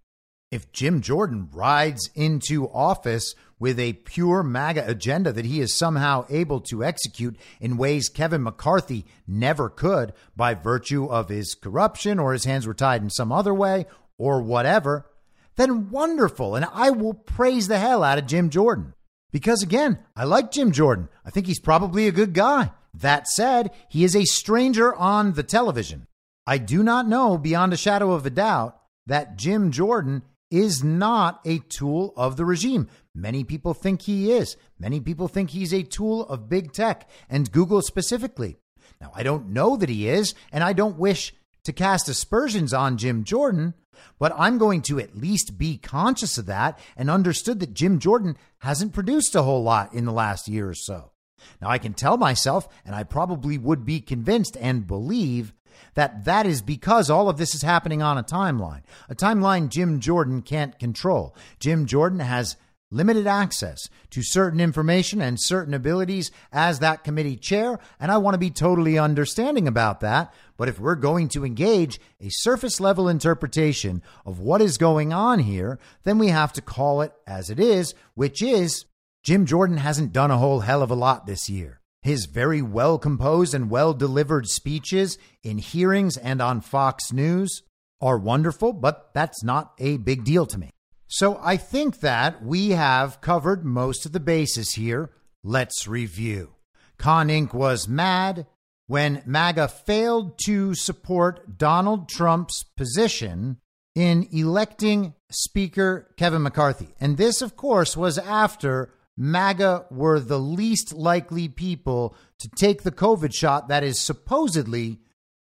[0.50, 6.24] If Jim Jordan rides into office with a pure MAGA agenda that he is somehow
[6.28, 12.32] able to execute in ways Kevin McCarthy never could by virtue of his corruption or
[12.32, 13.86] his hands were tied in some other way
[14.18, 15.06] or whatever,
[15.54, 16.56] then wonderful.
[16.56, 18.94] And I will praise the hell out of Jim Jordan.
[19.30, 21.08] Because again, I like Jim Jordan.
[21.24, 22.72] I think he's probably a good guy.
[22.92, 26.06] That said, he is a stranger on the television.
[26.46, 28.76] I do not know beyond a shadow of a doubt
[29.06, 32.88] that Jim Jordan is not a tool of the regime.
[33.14, 34.56] Many people think he is.
[34.78, 38.56] Many people think he's a tool of big tech and Google specifically.
[39.00, 41.32] Now, I don't know that he is, and I don't wish
[41.64, 43.74] to cast aspersions on Jim Jordan,
[44.18, 48.36] but I'm going to at least be conscious of that and understood that Jim Jordan
[48.58, 51.12] hasn't produced a whole lot in the last year or so.
[51.60, 55.52] Now, I can tell myself, and I probably would be convinced and believe
[55.94, 60.00] that that is because all of this is happening on a timeline, a timeline Jim
[60.00, 61.34] Jordan can't control.
[61.58, 62.56] Jim Jordan has
[62.90, 68.34] limited access to certain information and certain abilities as that committee chair, and I want
[68.34, 70.34] to be totally understanding about that.
[70.56, 75.38] But if we're going to engage a surface level interpretation of what is going on
[75.38, 78.86] here, then we have to call it as it is, which is
[79.22, 81.80] Jim Jordan hasn't done a whole hell of a lot this year.
[82.02, 87.62] His very well composed and well delivered speeches in hearings and on Fox News
[88.00, 90.70] are wonderful, but that's not a big deal to me.
[91.06, 95.10] So I think that we have covered most of the bases here.
[95.44, 96.54] Let's review.
[96.96, 97.52] Con Inc.
[97.52, 98.46] was mad.
[98.86, 103.58] when MAGA failed to support Donald Trump's position
[103.94, 106.88] in electing Speaker Kevin McCarthy.
[107.00, 108.92] And this, of course, was after
[109.22, 114.98] MAGA were the least likely people to take the COVID shot that is supposedly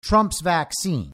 [0.03, 1.11] Trump's vaccine.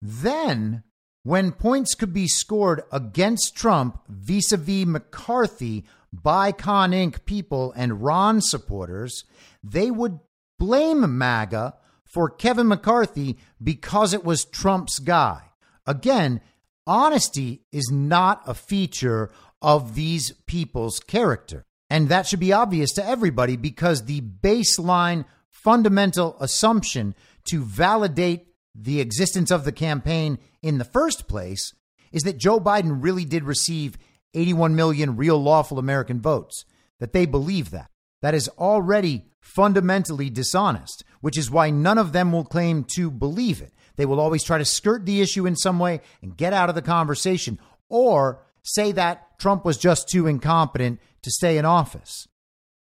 [0.00, 0.84] Then,
[1.22, 7.26] when points could be scored against Trump vis a vis McCarthy by Con Inc.
[7.26, 9.24] people and Ron supporters,
[9.62, 10.18] they would
[10.58, 11.74] blame MAGA
[12.06, 15.42] for Kevin McCarthy because it was Trump's guy.
[15.86, 16.40] Again,
[16.86, 19.30] honesty is not a feature
[19.60, 21.66] of these people's character.
[21.92, 27.14] And that should be obvious to everybody because the baseline fundamental assumption
[27.50, 31.74] to validate the existence of the campaign in the first place
[32.10, 33.98] is that Joe Biden really did receive
[34.32, 36.64] 81 million real lawful American votes,
[36.98, 37.90] that they believe that.
[38.22, 43.60] That is already fundamentally dishonest, which is why none of them will claim to believe
[43.60, 43.74] it.
[43.96, 46.74] They will always try to skirt the issue in some way and get out of
[46.74, 47.58] the conversation
[47.90, 52.28] or say that Trump was just too incompetent to stay in office.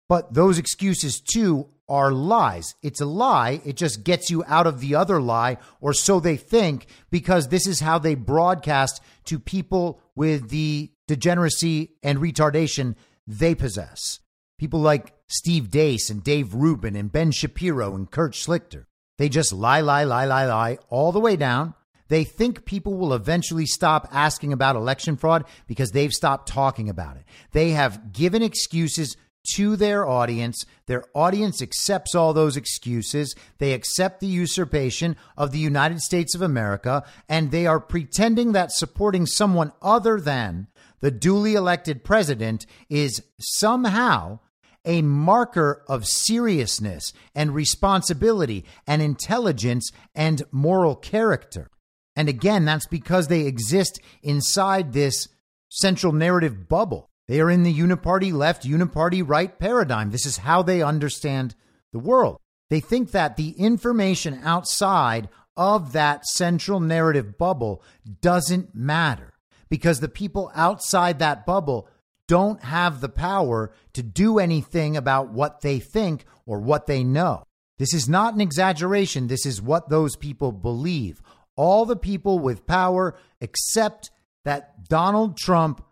[0.09, 2.75] But those excuses, too, are lies.
[2.83, 3.61] It's a lie.
[3.65, 7.67] It just gets you out of the other lie, or so they think, because this
[7.67, 12.97] is how they broadcast to people with the degeneracy and retardation
[13.27, 14.21] they possess.
[14.59, 18.87] People like Steve Deace and Dave Rubin and Ben Shapiro and Kurt Schlichter.
[19.19, 21.75] They just lie, lie, lie, lie, lie all the way down.
[22.09, 27.17] They think people will eventually stop asking about election fraud because they've stopped talking about
[27.17, 27.25] it.
[27.53, 29.17] They have given excuses
[29.55, 30.65] to their audience.
[30.87, 33.35] Their audience accepts all those excuses.
[33.59, 38.73] They accept the usurpation of the United States of America, and they are pretending that
[38.73, 40.69] supporting someone other than
[41.01, 44.39] the duly elected president is somehow
[44.87, 51.71] a marker of seriousness and responsibility and intelligence and moral character.
[52.17, 55.29] And again, that's because they exist inside this
[55.69, 57.11] central narrative bubble.
[57.27, 60.11] They are in the uniparty left, uniparty right paradigm.
[60.11, 61.55] This is how they understand
[61.93, 62.39] the world.
[62.71, 67.83] They think that the information outside of that central narrative bubble
[68.21, 69.35] doesn't matter
[69.69, 71.89] because the people outside that bubble
[72.27, 77.45] don't have the power to do anything about what they think or what they know.
[77.79, 79.27] This is not an exaggeration.
[79.27, 81.21] This is what those people believe.
[81.57, 84.11] All the people with power accept
[84.45, 85.85] that Donald Trump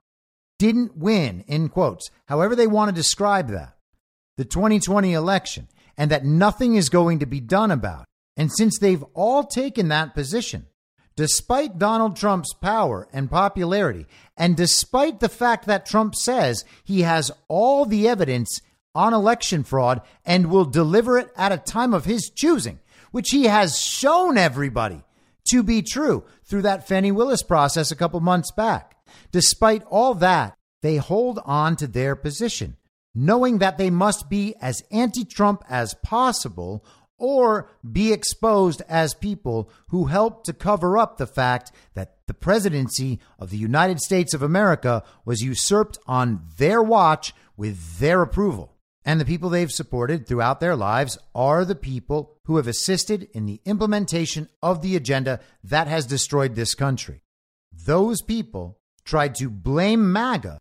[0.58, 3.76] didn't win, in quotes, however they want to describe that,
[4.36, 8.04] the 2020 election, and that nothing is going to be done about.
[8.36, 10.66] And since they've all taken that position,
[11.16, 14.06] despite Donald Trump's power and popularity,
[14.36, 18.60] and despite the fact that Trump says he has all the evidence
[18.94, 22.78] on election fraud and will deliver it at a time of his choosing,
[23.10, 25.02] which he has shown everybody
[25.53, 28.96] to be true through that Fani Willis process a couple months back.
[29.32, 32.78] Despite all that, they hold on to their position,
[33.14, 36.84] knowing that they must be as anti Trump as possible
[37.18, 43.20] or be exposed as people who helped to cover up the fact that the presidency
[43.38, 48.74] of the United States of America was usurped on their watch with their approval.
[49.05, 53.46] And the people they've supported throughout their lives are the people who have assisted in
[53.46, 57.22] the implementation of the agenda that has destroyed this country.
[57.72, 60.61] Those people tried to blame MAGA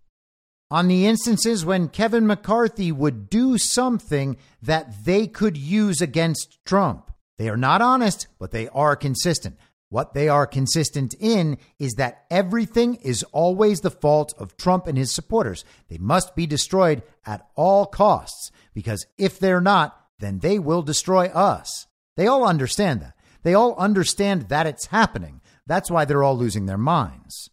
[0.71, 7.11] on the instances when Kevin McCarthy would do something that they could use against Trump.
[7.37, 9.57] They are not honest, but they are consistent.
[9.91, 14.97] What they are consistent in is that everything is always the fault of Trump and
[14.97, 15.65] his supporters.
[15.89, 21.25] They must be destroyed at all costs because if they're not, then they will destroy
[21.25, 21.87] us.
[22.15, 23.15] They all understand that.
[23.43, 25.41] They all understand that it's happening.
[25.67, 27.49] That's why they're all losing their minds.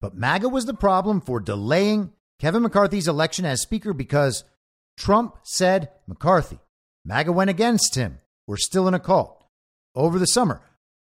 [0.00, 4.44] But MAGA was the problem for delaying Kevin McCarthy's election as Speaker because
[4.96, 6.60] Trump said McCarthy.
[7.04, 8.20] MAGA went against him.
[8.46, 9.42] We're still in a cult.
[9.96, 10.62] Over the summer,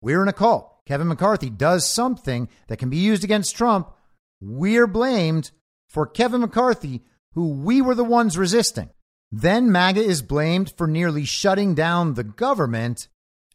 [0.01, 0.85] we're in a cult.
[0.85, 3.91] Kevin McCarthy does something that can be used against Trump.
[4.39, 5.51] We're blamed
[5.89, 8.89] for Kevin McCarthy, who we were the ones resisting.
[9.31, 13.07] Then MAGA is blamed for nearly shutting down the government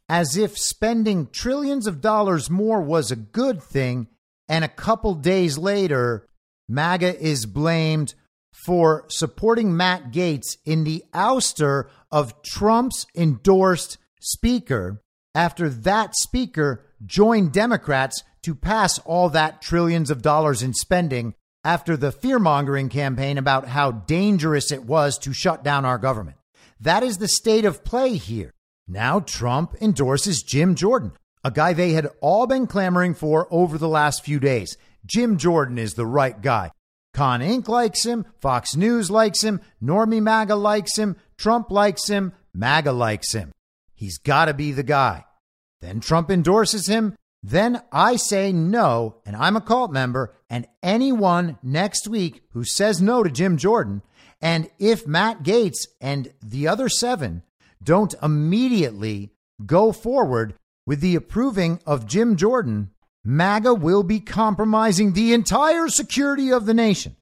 [0.09, 4.09] as if spending trillions of dollars more was a good thing.
[4.49, 6.29] And a couple days later,
[6.69, 8.15] MAGA is blamed
[8.53, 15.02] for supporting Matt Gaetz in the ouster of Trump's endorsed speaker
[15.35, 21.97] after that speaker joined Democrats to pass all that trillions of dollars in spending after
[21.97, 26.37] the fear mongering campaign about how dangerous it was to shut down our government.
[26.81, 28.53] That is the state of play here.
[28.89, 31.13] Now Trump endorses Jim Jordan,
[31.45, 34.77] a guy they had all been clamoring for over the last few days.
[35.07, 36.73] Jim Jordan is the right guy.
[37.15, 37.69] Con Inc.
[37.69, 43.33] likes him, Fox News likes him, Normie MAGA likes him, Trump likes him, MAGA likes
[43.33, 43.53] him.
[44.03, 45.27] He's got to be the guy.
[45.81, 47.15] Then Trump endorses him.
[47.41, 53.01] Then I say no, and I'm a cult member, and anyone next week who says
[53.01, 54.03] no to Jim Jordan,
[54.41, 57.45] and if Matt Gaetz and the other seven
[57.81, 59.31] don't immediately
[59.65, 62.91] go forward with the approving of Jim Jordan,
[63.25, 67.15] MAGA will be compromising the entire security of the nation.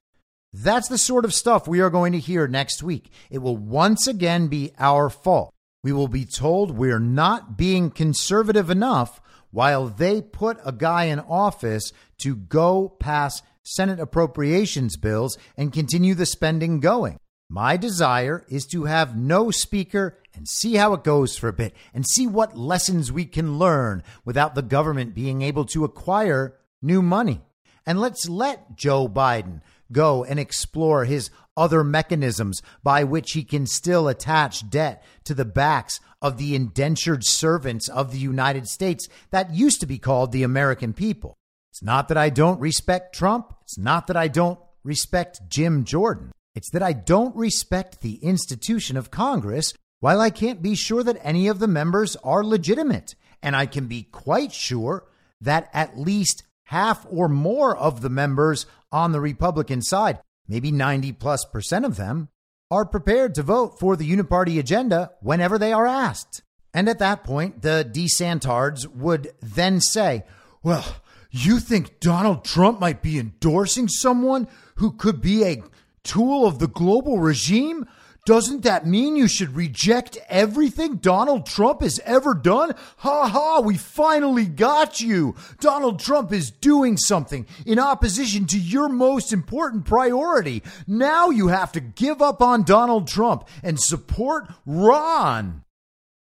[0.51, 3.11] That's the sort of stuff we are going to hear next week.
[3.29, 5.53] It will once again be our fault.
[5.83, 9.19] We will be told we're not being conservative enough
[9.49, 16.13] while they put a guy in office to go pass Senate appropriations bills and continue
[16.13, 17.17] the spending going.
[17.49, 21.75] My desire is to have no speaker and see how it goes for a bit
[21.95, 27.01] and see what lessons we can learn without the government being able to acquire new
[27.01, 27.41] money.
[27.87, 29.61] And let's let Joe Biden
[29.91, 35.45] go and explore his other mechanisms by which he can still attach debt to the
[35.45, 40.41] backs of the indentured servants of the United States that used to be called the
[40.41, 41.37] American people.
[41.69, 43.53] It's not that I don't respect Trump.
[43.61, 46.31] It's not that I don't respect Jim Jordan.
[46.55, 51.19] It's that I don't respect the institution of Congress while I can't be sure that
[51.21, 53.13] any of the members are legitimate.
[53.43, 55.05] And I can be quite sure
[55.39, 60.19] that at least half or more of the members on the Republican side,
[60.51, 62.27] maybe 90 plus percent of them,
[62.69, 66.41] are prepared to vote for the uniparty agenda whenever they are asked.
[66.73, 70.25] And at that point, the DeSantards would then say,
[70.61, 70.97] Well,
[71.31, 75.63] you think Donald Trump might be endorsing someone who could be a
[76.03, 77.87] tool of the global regime?
[78.25, 82.75] Doesn't that mean you should reject everything Donald Trump has ever done?
[82.97, 85.35] Ha ha, we finally got you.
[85.59, 90.61] Donald Trump is doing something in opposition to your most important priority.
[90.85, 95.63] Now you have to give up on Donald Trump and support Ron.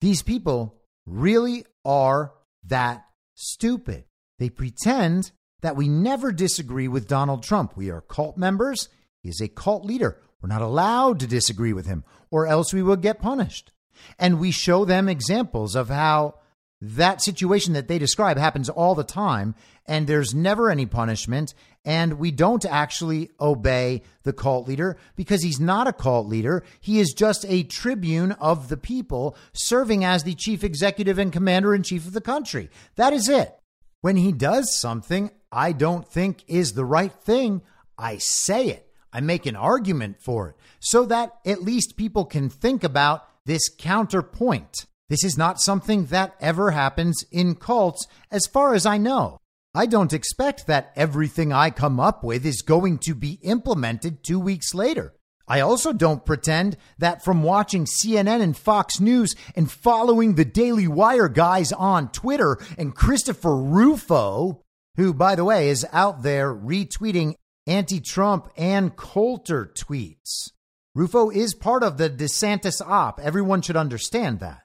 [0.01, 2.33] These people really are
[2.65, 4.05] that stupid.
[4.39, 5.31] They pretend
[5.61, 7.77] that we never disagree with Donald Trump.
[7.77, 8.89] We are cult members.
[9.23, 10.19] He is a cult leader.
[10.43, 13.73] We're not allowed to disagree with him, or else we will get punished.
[14.19, 16.35] And we show them examples of how
[16.81, 19.55] that situation that they describe happens all the time,
[19.87, 25.61] and there's never any punishment, and we don't actually obey the cult leader because he's
[25.61, 26.65] not a cult leader.
[26.81, 31.73] He is just a tribune of the people serving as the chief executive and commander
[31.73, 32.69] in chief of the country.
[32.97, 33.57] That is it.
[34.01, 37.63] When he does something I don't think is the right thing,
[37.97, 38.92] I say it.
[39.13, 43.69] I make an argument for it so that at least people can think about this
[43.69, 44.87] counterpoint.
[45.09, 49.39] This is not something that ever happens in cults, as far as I know.
[49.75, 54.39] I don't expect that everything I come up with is going to be implemented two
[54.39, 55.15] weeks later.
[55.49, 60.89] I also don't pretend that from watching CNN and Fox News and following the Daily
[60.89, 64.63] Wire guys on Twitter and Christopher Rufo,
[64.97, 67.35] who, by the way, is out there retweeting
[67.67, 70.51] anti Trump and Coulter tweets.
[70.95, 73.19] Rufo is part of the DeSantis op.
[73.21, 74.63] Everyone should understand that.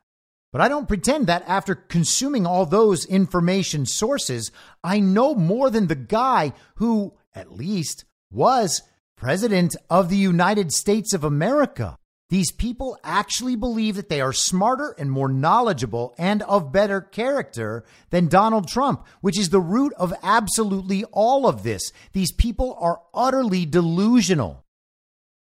[0.51, 4.51] But I don't pretend that after consuming all those information sources,
[4.83, 8.81] I know more than the guy who, at least, was
[9.15, 11.97] president of the United States of America.
[12.29, 17.85] These people actually believe that they are smarter and more knowledgeable and of better character
[18.09, 21.93] than Donald Trump, which is the root of absolutely all of this.
[22.11, 24.65] These people are utterly delusional.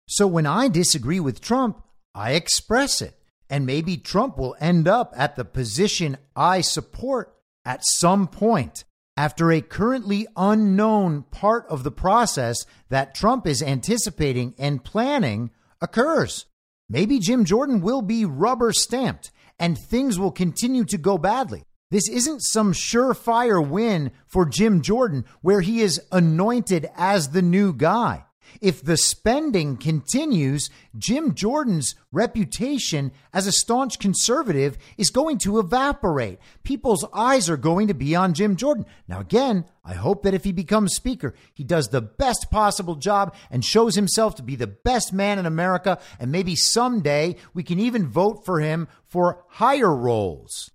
[0.09, 1.81] So when I disagree with Trump,
[2.13, 3.19] I express it.
[3.49, 8.83] And maybe Trump will end up at the position I support at some point
[9.17, 15.51] after a currently unknown part of the process that Trump is anticipating and planning
[15.81, 16.47] occurs.
[16.89, 21.65] Maybe Jim Jordan will be rubber stamped and things will continue to go badly.
[21.91, 27.73] This isn't some surefire win for Jim Jordan where he is anointed as the new
[27.73, 28.25] guy.
[28.61, 36.39] If the spending continues, Jim Jordan's reputation as a staunch conservative is going to evaporate.
[36.63, 38.87] People's eyes are going to be on Jim Jordan.
[39.09, 43.35] Now, again, I hope that if he becomes Speaker, he does the best possible job
[43.51, 45.99] and shows himself to be the best man in America.
[46.19, 50.71] And maybe someday we can even vote for him for higher roles.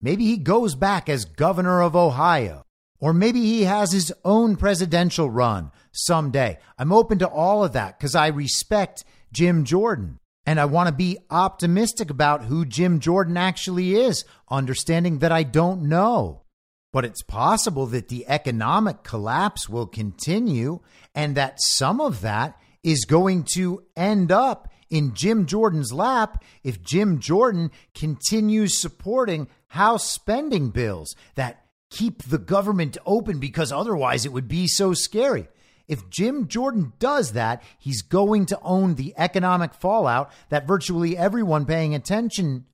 [0.00, 2.64] Maybe he goes back as governor of Ohio.
[3.00, 6.58] Or maybe he has his own presidential run someday.
[6.78, 10.18] I'm open to all of that because I respect Jim Jordan.
[10.46, 15.42] And I want to be optimistic about who Jim Jordan actually is, understanding that I
[15.42, 16.42] don't know.
[16.92, 20.80] But it's possible that the economic collapse will continue
[21.14, 26.82] and that some of that is going to end up in Jim Jordan's lap if
[26.82, 34.32] Jim Jordan continues supporting House spending bills that keep the government open because otherwise it
[34.32, 35.48] would be so scary.
[35.86, 41.66] If Jim Jordan does that, he's going to own the economic fallout that virtually everyone
[41.66, 42.64] paying attention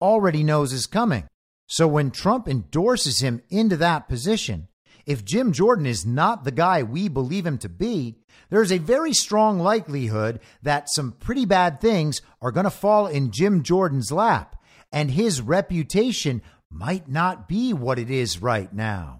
[0.00, 1.24] already knows is coming.
[1.68, 4.68] So when Trump endorses him into that position,
[5.06, 8.16] if Jim Jordan is not the guy we believe him to be,
[8.50, 13.30] there's a very strong likelihood that some pretty bad things are going to fall in
[13.30, 14.56] Jim Jordan's lap,
[14.92, 19.19] and his reputation might not be what it is right now.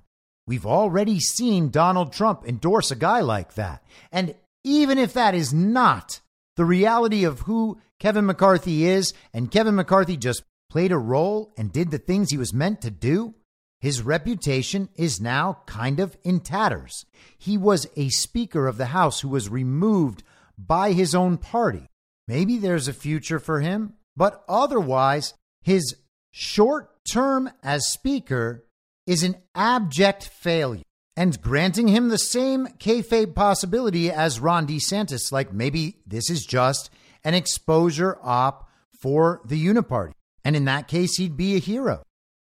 [0.51, 3.85] We've already seen Donald Trump endorse a guy like that.
[4.11, 4.35] And
[4.65, 6.19] even if that is not
[6.57, 11.73] the reality of who Kevin McCarthy is, and Kevin McCarthy just played a role and
[11.73, 13.37] did the things he was meant to do,
[13.81, 17.07] his reputation is now kind of in tatters.
[17.39, 20.25] He was a Speaker of the House who was removed
[20.59, 21.87] by his own party.
[22.27, 25.33] Maybe there's a future for him, but otherwise,
[25.63, 25.95] his
[26.33, 28.65] short term as Speaker
[29.07, 30.83] is an abject failure.
[31.17, 36.91] And granting him the same kayfabe possibility as Ron DeSantis, like maybe this is just
[37.25, 38.69] an exposure op
[39.01, 40.13] for the Uniparty.
[40.45, 42.03] And in that case, he'd be a hero.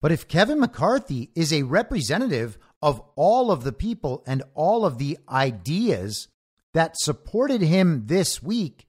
[0.00, 4.98] But if Kevin McCarthy is a representative of all of the people and all of
[4.98, 6.28] the ideas
[6.74, 8.86] that supported him this week,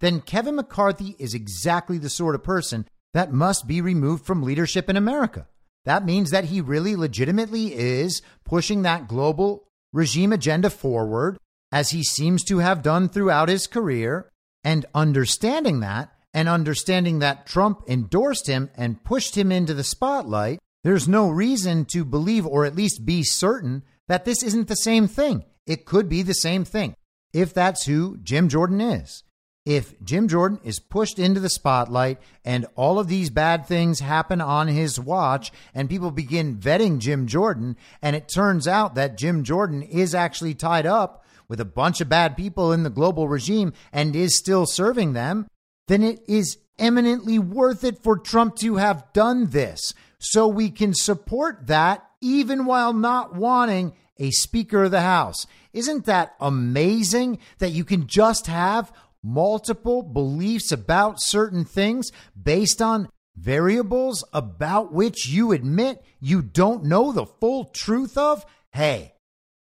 [0.00, 4.88] then Kevin McCarthy is exactly the sort of person that must be removed from leadership
[4.88, 5.46] in America.
[5.84, 11.38] That means that he really legitimately is pushing that global regime agenda forward,
[11.72, 14.28] as he seems to have done throughout his career.
[14.64, 20.58] And understanding that, and understanding that Trump endorsed him and pushed him into the spotlight,
[20.84, 25.08] there's no reason to believe, or at least be certain, that this isn't the same
[25.08, 25.44] thing.
[25.66, 26.94] It could be the same thing
[27.32, 29.22] if that's who Jim Jordan is
[29.64, 34.40] if Jim Jordan is pushed into the spotlight and all of these bad things happen
[34.40, 39.44] on his watch and people begin vetting Jim Jordan, and it turns out that Jim
[39.44, 43.72] Jordan is actually tied up with a bunch of bad people in the global regime
[43.92, 45.46] and is still serving them,
[45.86, 49.92] then it is eminently worth it for Trump to have done this.
[50.18, 55.46] So we can support that even while not wanting a Speaker of the House.
[55.72, 58.92] Isn't that amazing that you can just have
[59.22, 62.10] multiple beliefs about certain things
[62.40, 68.44] based on variables about which you admit you don't know the full truth of?
[68.72, 69.14] Hey,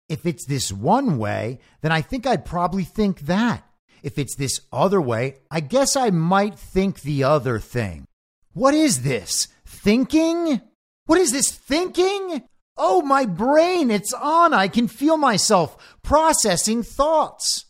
[0.08, 3.64] if it's this one way, then I think I'd probably think that.
[4.02, 8.06] If it's this other way, I guess I might think the other thing.
[8.52, 9.48] What is this?
[9.66, 10.60] Thinking?
[11.06, 12.44] What is this thinking?
[12.76, 14.52] Oh, my brain, it's on.
[14.52, 17.63] I can feel myself processing thoughts.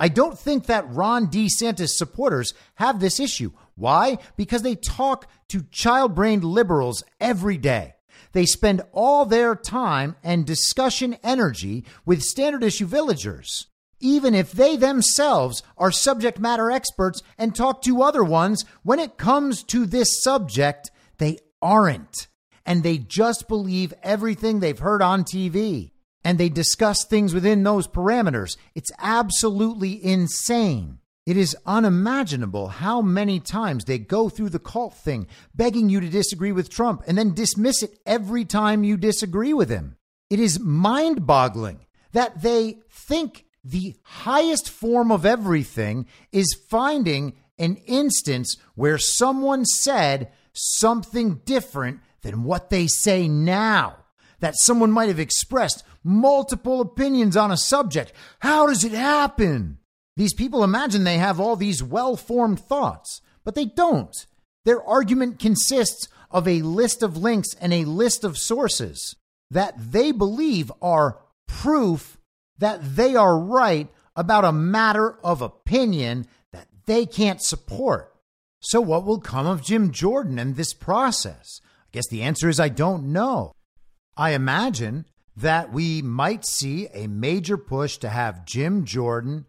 [0.00, 3.52] I don't think that Ron DeSantis supporters have this issue.
[3.74, 4.16] Why?
[4.34, 7.96] Because they talk to child brained liberals every day.
[8.32, 13.66] They spend all their time and discussion energy with standard issue villagers,
[14.00, 18.64] even if they themselves are subject matter experts and talk to other ones.
[18.82, 22.28] When it comes to this subject, they aren't.
[22.64, 25.90] And they just believe everything they've heard on TV
[26.24, 28.56] and they discuss things within those parameters.
[28.74, 30.98] It's absolutely insane.
[31.26, 36.08] It is unimaginable how many times they go through the cult thing, begging you to
[36.08, 39.96] disagree with Trump and then dismiss it every time you disagree with him.
[40.28, 47.76] It is mind boggling that they think the highest form of everything is finding an
[47.86, 53.96] instance where someone said something different than what they say now
[54.40, 58.12] that someone might have expressed multiple opinions on a subject.
[58.40, 59.78] How does it happen?
[60.16, 64.14] These people imagine they have all these well formed thoughts, but they don't.
[64.64, 69.16] Their argument consists of a list of links and a list of sources
[69.50, 72.18] that they believe are proof
[72.58, 78.14] that they are right about a matter of opinion that they can't support.
[78.60, 81.60] So, what will come of Jim Jordan and this process?
[81.64, 83.52] I guess the answer is I don't know.
[84.16, 85.06] I imagine
[85.40, 89.46] that we might see a major push to have Jim Jordan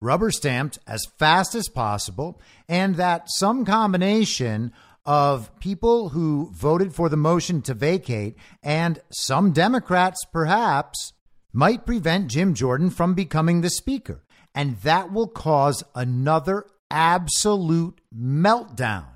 [0.00, 4.72] rubber stamped as fast as possible, and that some combination
[5.04, 11.12] of people who voted for the motion to vacate and some Democrats, perhaps,
[11.52, 14.22] might prevent Jim Jordan from becoming the Speaker.
[14.54, 19.15] And that will cause another absolute meltdown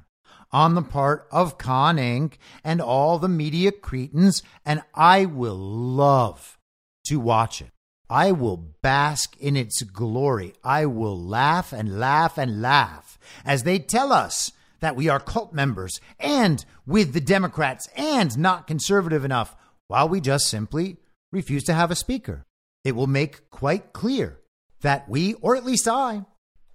[0.53, 2.35] on the part of Con Inc.
[2.65, 6.59] and all the media cretins, and I will love
[7.07, 7.71] to watch it.
[8.09, 10.55] I will bask in its glory.
[10.65, 15.53] I will laugh and laugh and laugh as they tell us that we are cult
[15.53, 19.55] members and with the Democrats and not conservative enough,
[19.87, 20.97] while we just simply
[21.31, 22.47] refuse to have a speaker.
[22.83, 24.41] It will make quite clear
[24.81, 26.25] that we, or at least I,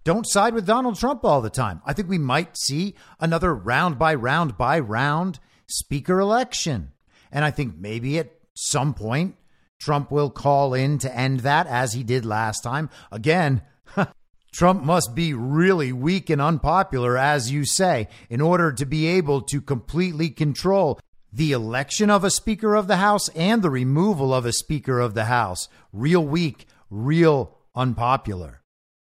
[0.05, 1.81] don't side with Donald Trump all the time.
[1.83, 6.91] I think we might see another round by round by round speaker election.
[7.31, 9.35] And I think maybe at some point,
[9.79, 12.91] Trump will call in to end that as he did last time.
[13.11, 13.63] Again,
[14.53, 19.41] Trump must be really weak and unpopular, as you say, in order to be able
[19.41, 20.99] to completely control
[21.33, 25.15] the election of a Speaker of the House and the removal of a Speaker of
[25.15, 25.67] the House.
[25.91, 28.61] Real weak, real unpopular.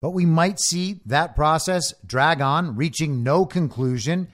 [0.00, 4.28] But we might see that process drag on, reaching no conclusion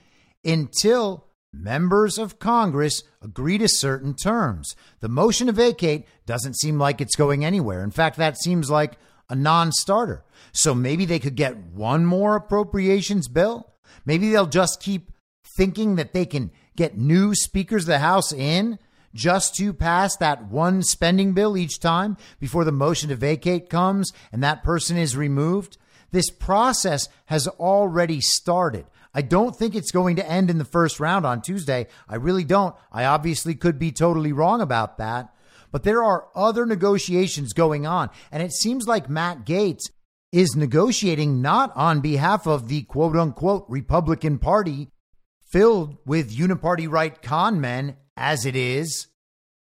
[0.45, 4.75] until members of Congress agree to certain terms.
[5.01, 7.83] The motion to vacate doesn't seem like it's going anywhere.
[7.83, 8.99] In fact, that seems like
[9.31, 10.25] a non starter.
[10.53, 13.73] So maybe they could get one more appropriations bill.
[14.05, 15.13] Maybe they'll just keep
[15.57, 18.79] thinking that they can get new speakers of the House in
[19.15, 24.13] just to pass that one spending bill each time before the motion to vacate comes
[24.33, 25.79] and that person is removed.
[26.11, 28.87] This process has already started.
[29.15, 31.87] I don't think it's going to end in the first round on Tuesday.
[32.09, 32.75] I really don't.
[32.91, 35.33] I obviously could be totally wrong about that.
[35.71, 38.11] But there are other negotiations going on.
[38.31, 39.91] And it seems like Matt Gaetz
[40.33, 44.89] is negotiating not on behalf of the quote unquote Republican Party
[45.49, 49.09] filled with uniparty right con men as it is.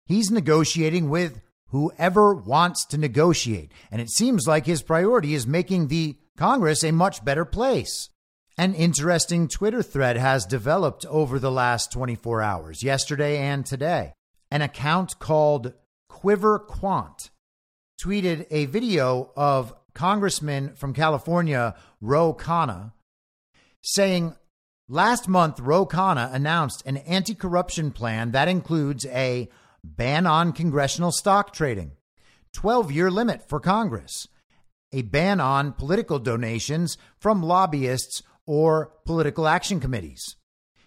[0.06, 3.72] He's negotiating with whoever wants to negotiate.
[3.92, 8.10] And it seems like his priority is making the Congress a much better place.
[8.58, 14.14] An interesting Twitter thread has developed over the last 24 hours, yesterday and today.
[14.52, 15.74] An account called
[16.10, 17.30] Quiver Quant
[18.04, 22.92] tweeted a video of Congressman from California, Ro Khanna,
[23.82, 24.36] saying
[24.92, 29.50] last month Ro Khanna announced an anti corruption plan that includes a
[29.84, 31.94] ban on congressional stock trading,
[32.54, 34.28] 12 year limit for Congress,
[34.92, 40.36] a ban on political donations from lobbyists or political action committees.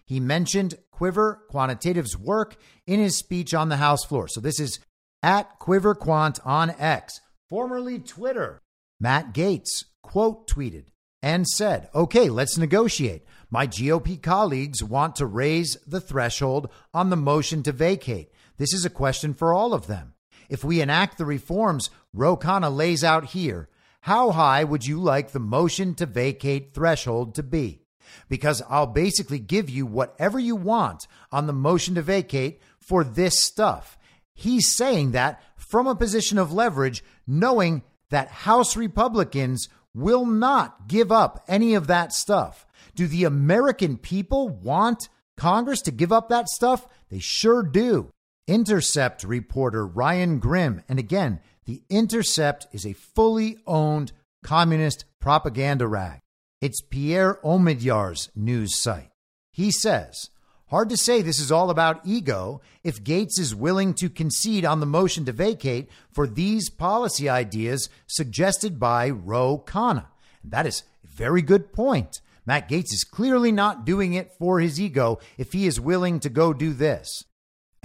[0.05, 4.29] He mentioned Quiver Quantitative's work in his speech on the House floor.
[4.29, 4.79] So this is
[5.23, 8.61] at Quiver Quant on X, formerly Twitter.
[9.01, 10.85] Matt Gaetz quote tweeted
[11.23, 13.25] and said, Okay, let's negotiate.
[13.55, 18.33] My GOP colleagues want to raise the threshold on the motion to vacate.
[18.57, 20.15] This is a question for all of them.
[20.49, 23.69] If we enact the reforms Ro Khanna lays out here,
[24.01, 27.83] how high would you like the motion to vacate threshold to be?
[28.29, 33.41] Because I'll basically give you whatever you want on the motion to vacate for this
[33.41, 33.97] stuff.
[34.35, 41.13] He's saying that from a position of leverage, knowing that House Republicans will not give
[41.13, 42.67] up any of that stuff.
[42.95, 46.87] Do the American people want Congress to give up that stuff?
[47.11, 48.11] They sure do.
[48.47, 54.13] Intercept reporter Ryan Grim, and again, the Intercept is a fully owned
[54.45, 56.21] communist propaganda rag.
[56.61, 59.11] It's Pierre Omidyar's news site.
[59.51, 60.31] He says,
[60.69, 64.81] Hard to say this is all about ego if Gaetz is willing to concede on
[64.81, 70.07] the motion to vacate for these policy ideas suggested by Ro Khanna.
[70.43, 72.21] That is a very good point.
[72.47, 76.29] Matt Gaetz is clearly not doing it for his ego if he is willing to
[76.29, 77.25] go do this.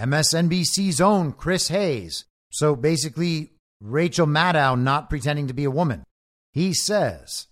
[0.00, 2.24] MSNBC's own Chris Hayes.
[2.50, 6.04] So basically, Rachel Maddow not pretending to be a woman.
[6.52, 7.46] He says,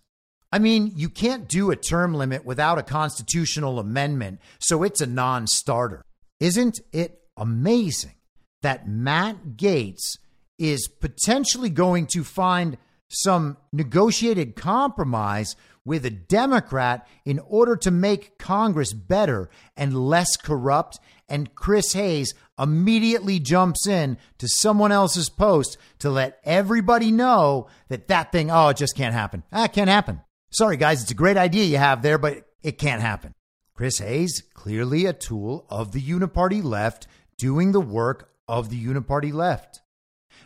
[0.53, 5.07] I mean, you can't do a term limit without a constitutional amendment, so it's a
[5.07, 6.03] non starter.
[6.41, 8.15] Isn't it amazing
[8.63, 10.19] that Matt Gaetz
[10.59, 12.77] is potentially going to find
[13.09, 15.55] some negotiated compromise
[15.89, 22.35] with a Democrat in order to make Congress better and less corrupt and Chris Hayes
[22.59, 28.69] immediately jumps in to someone else's post to let everybody know that that thing, oh,
[28.69, 29.43] it just can't happen.
[29.51, 30.21] Ah, it can't happen.
[30.51, 33.35] Sorry, guys, it's a great idea you have there, but it can't happen.
[33.75, 37.07] Chris Hayes, clearly a tool of the uniparty left,
[37.39, 39.81] doing the work of the uniparty left.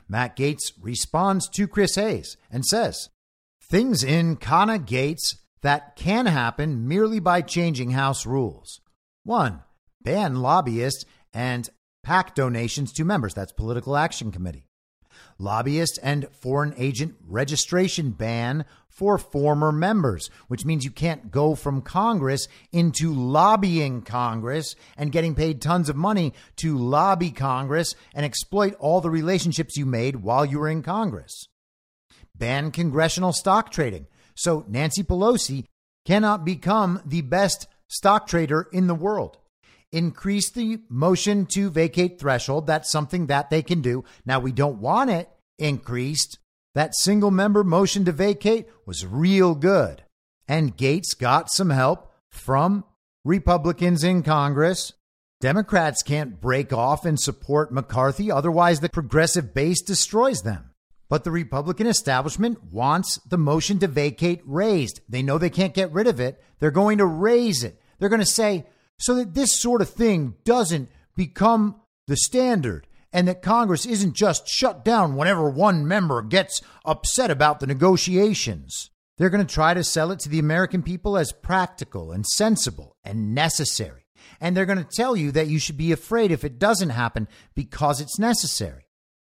[0.09, 3.09] Matt Gaetz responds to Chris Hayes and says,
[3.73, 8.83] Things in Khanna Gaetz that can happen merely by changing House rules.
[9.25, 9.63] One,
[10.03, 11.71] ban lobbyists and
[12.03, 13.33] PAC donations to members.
[13.33, 14.67] That's Political Action Committee.
[15.39, 21.81] lobbyist and foreign agent registration ban for former members, which means you can't go from
[21.81, 28.75] Congress into lobbying Congress and getting paid tons of money to lobby Congress and exploit
[28.75, 31.49] all the relationships you made while you were in Congress.
[32.43, 34.09] Ban congressional stock trading.
[34.35, 35.67] So Nancy Pelosi
[36.05, 39.39] cannot become the best stock trader in the world.
[39.93, 42.67] Increase the motion to vacate threshold.
[42.67, 44.03] That's something that they can do.
[44.27, 46.41] Now, we don't want it increased.
[46.75, 50.03] That single member motion to vacate was real good.
[50.49, 52.85] And Gaetz got some help from
[53.25, 54.95] Republicans in Congress.
[55.41, 60.72] Democrats can't break off and support McCarthy, otherwise, the progressive base destroys them.
[61.13, 65.03] But the Republican establishment wants the motion to vacate raised.
[65.11, 66.43] They know they can't get rid of it.
[66.59, 67.79] They're going to raise it.
[67.99, 68.65] They're going to say,
[68.99, 74.49] so that this sort of thing doesn't become the standard and that Congress isn't just
[74.49, 78.89] shut down whenever one member gets upset about the negotiations.
[79.19, 82.97] They're going to try to sell it to the American people as practical and sensible
[83.05, 84.07] and necessary.
[84.41, 87.29] And they're going to tell you that you should be afraid if it doesn't happen
[87.55, 88.87] because it's necessary.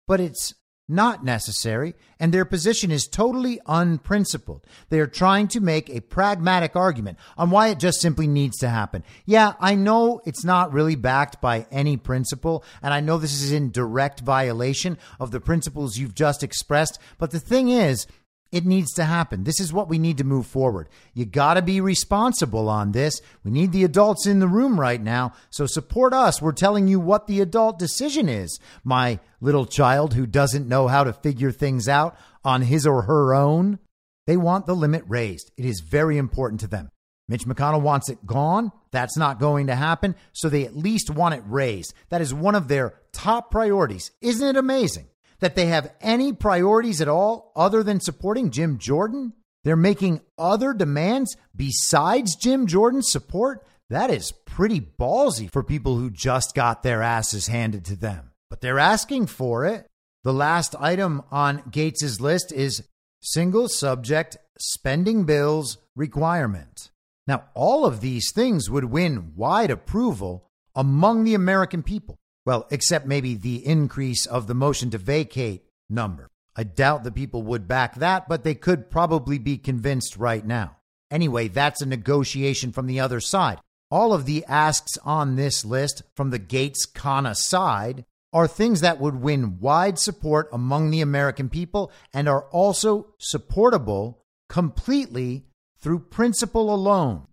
[0.08, 0.54] But it's
[0.88, 4.64] not necessary, and their position is totally unprincipled.
[4.88, 8.68] They are trying to make a pragmatic argument on why it just simply needs to
[8.68, 9.02] happen.
[9.24, 13.52] Yeah, I know it's not really backed by any principle, and I know this is
[13.52, 18.06] in direct violation of the principles you've just expressed, but the thing is,
[18.52, 19.44] it needs to happen.
[19.44, 20.88] This is what we need to move forward.
[21.14, 23.20] You got to be responsible on this.
[23.44, 25.32] We need the adults in the room right now.
[25.50, 26.40] So support us.
[26.40, 28.58] We're telling you what the adult decision is.
[28.84, 33.34] My little child who doesn't know how to figure things out on his or her
[33.34, 33.78] own.
[34.26, 35.50] They want the limit raised.
[35.56, 36.90] It is very important to them.
[37.28, 38.70] Mitch McConnell wants it gone.
[38.92, 40.14] That's not going to happen.
[40.32, 41.92] So they at least want it raised.
[42.08, 44.12] That is one of their top priorities.
[44.20, 45.08] Isn't it amazing?
[45.40, 49.32] That they have any priorities at all other than supporting Jim Jordan?
[49.64, 53.66] They're making other demands besides Jim Jordan's support?
[53.90, 58.30] That is pretty ballsy for people who just got their asses handed to them.
[58.50, 59.86] But they're asking for it.
[60.24, 62.82] The last item on Gaetz's list is
[63.22, 66.90] single subject spending bills requirement.
[67.26, 72.16] Now, all of these things would win wide approval among the American people.
[72.46, 76.30] Well, except maybe the increase of the motion to vacate number.
[76.56, 80.76] I doubt the people would back that, but they could probably be convinced right now.
[81.10, 83.58] Anyway, that's a negotiation from the other side.
[83.90, 89.00] All of the asks on this list from the Gaetz Khanna side are things that
[89.00, 95.46] would win wide support among the American people and are also supportable completely
[95.78, 97.26] through principle alone.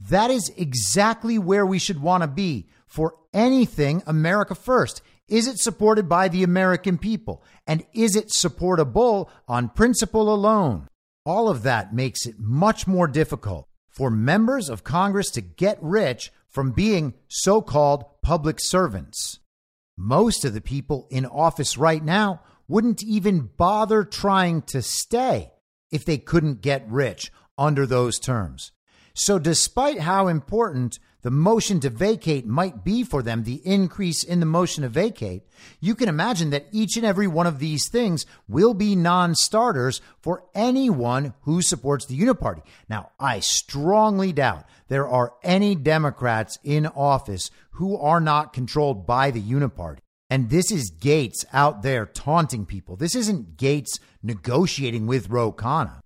[0.00, 5.02] That is exactly where we should want to be for anything America First?
[5.28, 7.44] Is it supported by the American people?
[7.66, 10.88] And is it supportable on principle alone?
[11.26, 16.32] All of that makes it much more difficult for members of Congress to get rich
[16.48, 19.40] from being so called public servants.
[19.98, 25.52] Most of the people in office right now wouldn't even bother trying to stay
[25.92, 28.72] if they couldn't get rich under those terms.
[29.12, 34.40] So, despite how important the motion to vacate might be for them the increase in
[34.40, 35.42] the motion to vacate,
[35.80, 40.00] you can imagine that each and every one of these things will be non starters
[40.20, 42.62] for anyone who supports the Uniparty.
[42.88, 49.30] Now, I strongly doubt there are any Democrats in office who are not controlled by
[49.30, 49.98] the Uniparty.
[50.28, 52.96] And this is Gaetz out there taunting people.
[52.96, 56.00] This isn't Gaetz negotiating with Ro Khanna.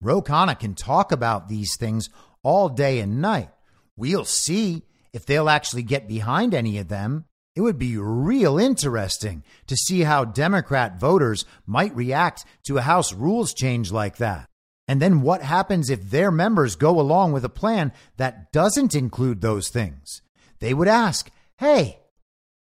[0.00, 2.08] Ro Khanna can talk about these things
[2.42, 3.48] all day and night.
[3.96, 4.82] We'll see
[5.12, 7.26] if they'll actually get behind any of them.
[7.54, 13.12] It would be real interesting to see how Democrat voters might react to a House
[13.12, 14.48] rules change like that.
[14.88, 19.40] And then what happens if their members go along with a plan that doesn't include
[19.40, 20.20] those things?
[20.58, 22.00] They would ask, hey,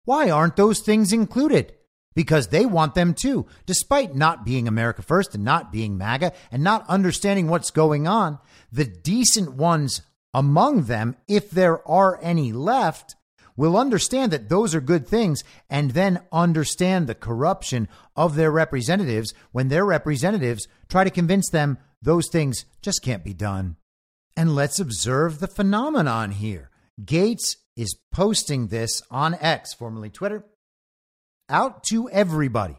[0.05, 1.73] why aren't those things included?
[2.13, 6.63] Because they want them too, despite not being America First and not being MAGA and
[6.63, 8.39] not understanding what's going on.
[8.71, 10.01] The decent ones
[10.36, 13.15] among them, if there are any left,
[13.55, 19.33] will understand that those are good things and then understand the corruption of their representatives
[19.53, 23.77] when their representatives try to convince them those things just can't be done.
[24.36, 26.69] And let's observe the phenomenon here.
[27.01, 30.43] Gaetz is posting this on X, formerly Twitter,
[31.47, 32.75] out to everybody.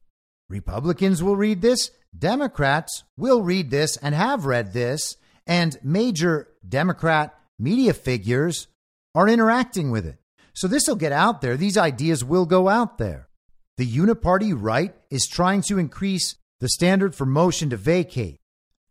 [0.50, 7.35] Republicans will read this, Democrats will read this and have read this, and major Democrat
[7.58, 8.68] media figures
[9.14, 10.18] are interacting with it.
[10.52, 11.56] So this will get out there.
[11.56, 13.28] These ideas will go out there.
[13.76, 18.38] The uniparty right is trying to increase the standard for motion to vacate.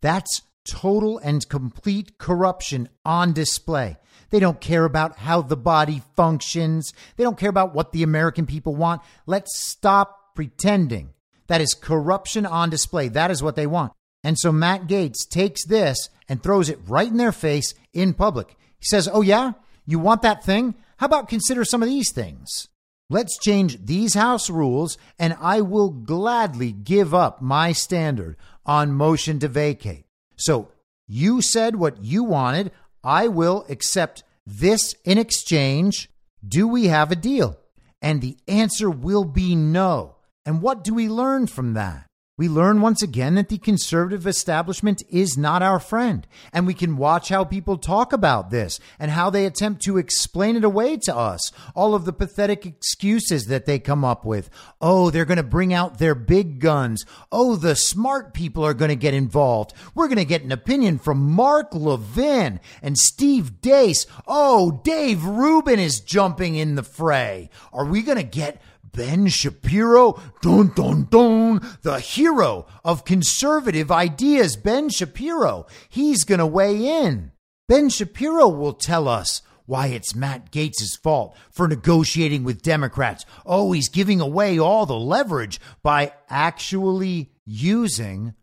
[0.01, 3.97] That's total and complete corruption on display.
[4.29, 6.93] They don't care about how the body functions.
[7.15, 9.01] They don't care about what the American people want.
[9.25, 11.13] Let's stop pretending.
[11.47, 13.07] That is corruption on display.
[13.07, 13.93] That is what they want.
[14.25, 18.57] And so Matt Gaetz takes this and throws it right in their face in public.
[18.79, 19.51] He says, Oh, yeah?
[19.85, 20.73] You want that thing?
[20.97, 22.67] How about consider some of these things?
[23.07, 29.37] Let's change these House rules, and I will gladly give up my standard on motion
[29.39, 30.05] to vacate.
[30.37, 30.71] So
[31.07, 32.71] you said what you wanted.
[33.03, 36.09] I will accept this in exchange.
[36.43, 37.59] Do we have a deal?
[38.01, 40.15] And the answer will be no.
[40.47, 42.07] And what do we learn from that?
[42.37, 46.27] We learn once again that the conservative establishment is not our friend.
[46.51, 50.57] And we can watch how people talk about this and how they attempt to explain
[50.57, 51.53] it away to us.
[51.75, 54.49] All of the pathetic excuses that they come up with.
[54.81, 57.05] Oh, they're going to bring out their big guns.
[57.31, 59.73] Oh, the smart people are going to get involved.
[59.93, 64.05] We're going to get an opinion from Mark Levin and Steve Deace.
[64.27, 67.49] Oh, Dave Rubin is jumping in the fray.
[67.71, 68.61] Are we going to get
[68.95, 75.67] Ben Shapiro, dun dun dun, the hero of conservative ideas, Ben Shapiro.
[75.89, 77.31] He's going to weigh in.
[77.67, 83.25] Ben Shapiro will tell us why it's Matt Gaetz' fault for negotiating with Democrats.
[83.45, 88.33] Oh, he's giving away all the leverage by actually using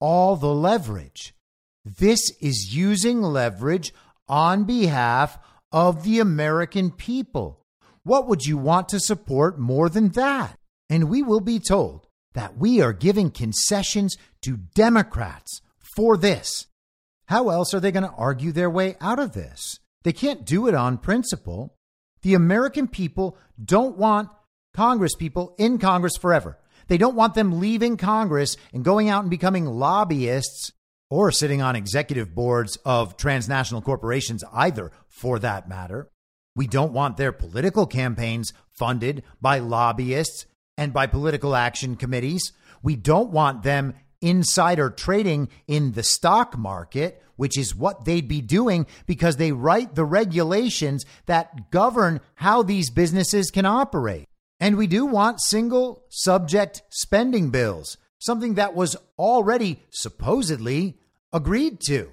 [0.00, 1.34] all the leverage.
[1.84, 3.94] This is using leverage
[4.28, 5.38] on behalf
[5.70, 7.63] of the American people.
[8.04, 10.58] What would you want to support more than that?
[10.90, 15.60] And we will be told that we are giving concessions to Democrats
[15.96, 16.66] for this.
[17.26, 19.78] How else are they going to argue their way out of this?
[20.02, 21.74] They can't do it on principle.
[22.20, 24.28] The American people don't want
[24.74, 26.58] Congress people in Congress forever.
[26.88, 30.72] They don't want them leaving Congress and going out and becoming lobbyists
[31.08, 36.10] or sitting on executive boards of transnational corporations either, for that matter.
[36.56, 40.46] We don't want their political campaigns funded by lobbyists
[40.76, 42.52] and by political action committees.
[42.82, 48.40] We don't want them insider trading in the stock market, which is what they'd be
[48.40, 54.26] doing because they write the regulations that govern how these businesses can operate.
[54.60, 60.98] And we do want single subject spending bills, something that was already supposedly
[61.32, 62.12] agreed to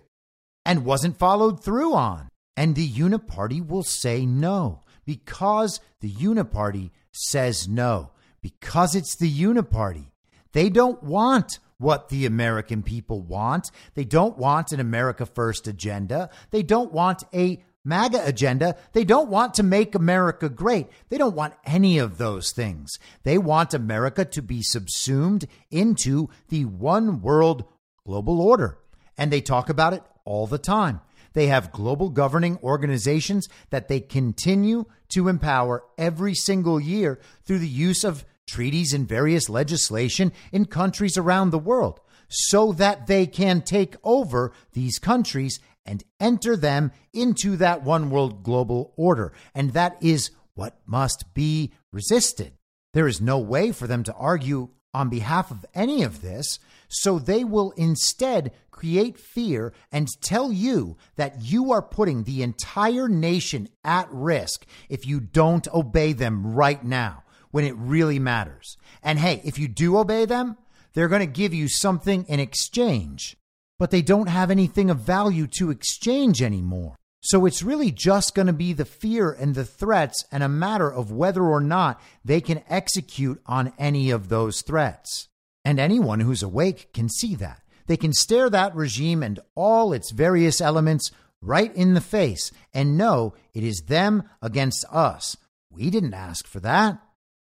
[0.65, 2.30] and wasn't followed through on.
[2.61, 10.11] And the Uniparty will say no because the Uniparty says no, because it's the Uniparty.
[10.51, 13.71] They don't want what the American people want.
[13.95, 16.29] They don't want an America First agenda.
[16.51, 18.75] They don't want a MAGA agenda.
[18.93, 20.85] They don't want to make America great.
[21.09, 22.99] They don't want any of those things.
[23.23, 27.63] They want America to be subsumed into the one world
[28.05, 28.77] global order.
[29.17, 31.01] And they talk about it all the time.
[31.33, 37.67] They have global governing organizations that they continue to empower every single year through the
[37.67, 43.61] use of treaties and various legislation in countries around the world so that they can
[43.61, 49.33] take over these countries and enter them into that one world global order.
[49.55, 52.53] And that is what must be resisted.
[52.93, 56.59] There is no way for them to argue on behalf of any of this,
[56.91, 63.07] so they will instead create fear and tell you that you are putting the entire
[63.07, 68.77] nation at risk if you don't obey them right now when it really matters.
[69.03, 70.57] And hey, if you do obey them,
[70.93, 73.37] they're going to give you something in exchange,
[73.77, 76.95] but they don't have anything of value to exchange anymore.
[77.21, 80.91] So it's really just going to be the fear and the threats and a matter
[80.91, 85.29] of whether or not they can execute on any of those threats.
[85.63, 87.61] And anyone who's awake can see that.
[87.87, 91.11] They can stare that regime and all its various elements
[91.41, 95.35] right in the face and know it is them against us.
[95.69, 96.99] We didn't ask for that.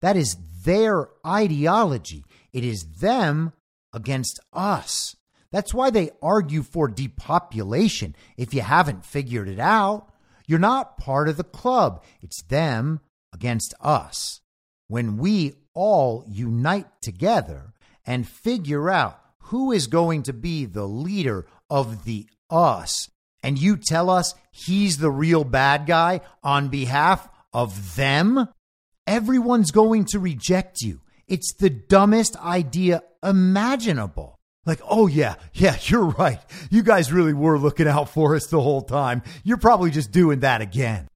[0.02, 2.24] That is their ideology.
[2.52, 3.52] It is them
[3.92, 5.16] against us.
[5.52, 8.14] That's why they argue for depopulation.
[8.36, 10.12] If you haven't figured it out,
[10.46, 12.02] you're not part of the club.
[12.20, 13.00] It's them
[13.32, 14.40] against us.
[14.88, 17.72] When we all unite together
[18.10, 23.08] and figure out who is going to be the leader of the us,
[23.40, 28.48] and you tell us he's the real bad guy on behalf of them,
[29.06, 31.00] everyone's going to reject you.
[31.28, 34.40] It's the dumbest idea imaginable.
[34.66, 36.40] Like, oh, yeah, yeah, you're right.
[36.68, 39.22] You guys really were looking out for us the whole time.
[39.44, 41.06] You're probably just doing that again.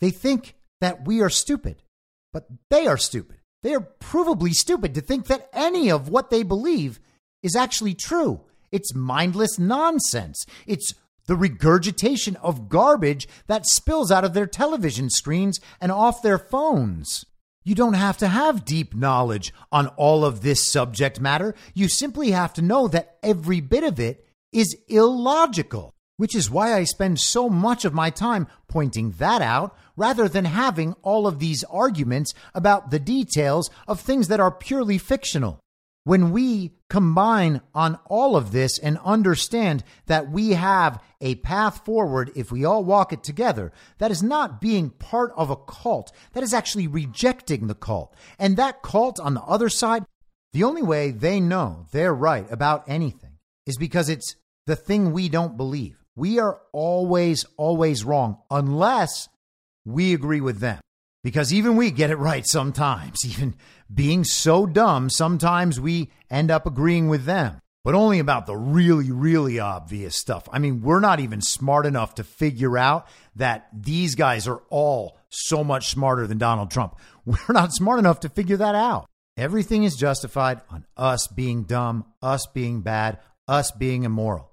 [0.00, 1.82] They think that we are stupid,
[2.30, 3.38] but they are stupid.
[3.62, 6.98] They are provably stupid to think that any of what they believe
[7.42, 8.40] is actually true.
[8.70, 10.44] It's mindless nonsense.
[10.66, 10.94] It's
[11.26, 17.24] the regurgitation of garbage that spills out of their television screens and off their phones.
[17.64, 21.54] You don't have to have deep knowledge on all of this subject matter.
[21.74, 26.74] You simply have to know that every bit of it is illogical, which is why
[26.74, 31.38] I spend so much of my time pointing that out rather than having all of
[31.38, 35.60] these arguments about the details of things that are purely fictional.
[36.04, 42.32] When we combine on all of this and understand that we have a path forward
[42.34, 46.10] if we all walk it together, that is not being part of a cult.
[46.32, 48.14] That is actually rejecting the cult.
[48.36, 50.04] And that cult on the other side,
[50.52, 54.34] the only way they know they're right about anything is because it's
[54.66, 56.01] the thing we don't believe.
[56.14, 59.28] We are always, always wrong unless
[59.84, 60.80] we agree with them.
[61.24, 63.18] Because even we get it right sometimes.
[63.24, 63.54] Even
[63.92, 69.12] being so dumb, sometimes we end up agreeing with them, but only about the really,
[69.12, 70.48] really obvious stuff.
[70.50, 73.06] I mean, we're not even smart enough to figure out
[73.36, 76.96] that these guys are all so much smarter than Donald Trump.
[77.26, 79.06] We're not smart enough to figure that out.
[79.36, 83.18] Everything is justified on us being dumb, us being bad,
[83.48, 84.51] us being immoral.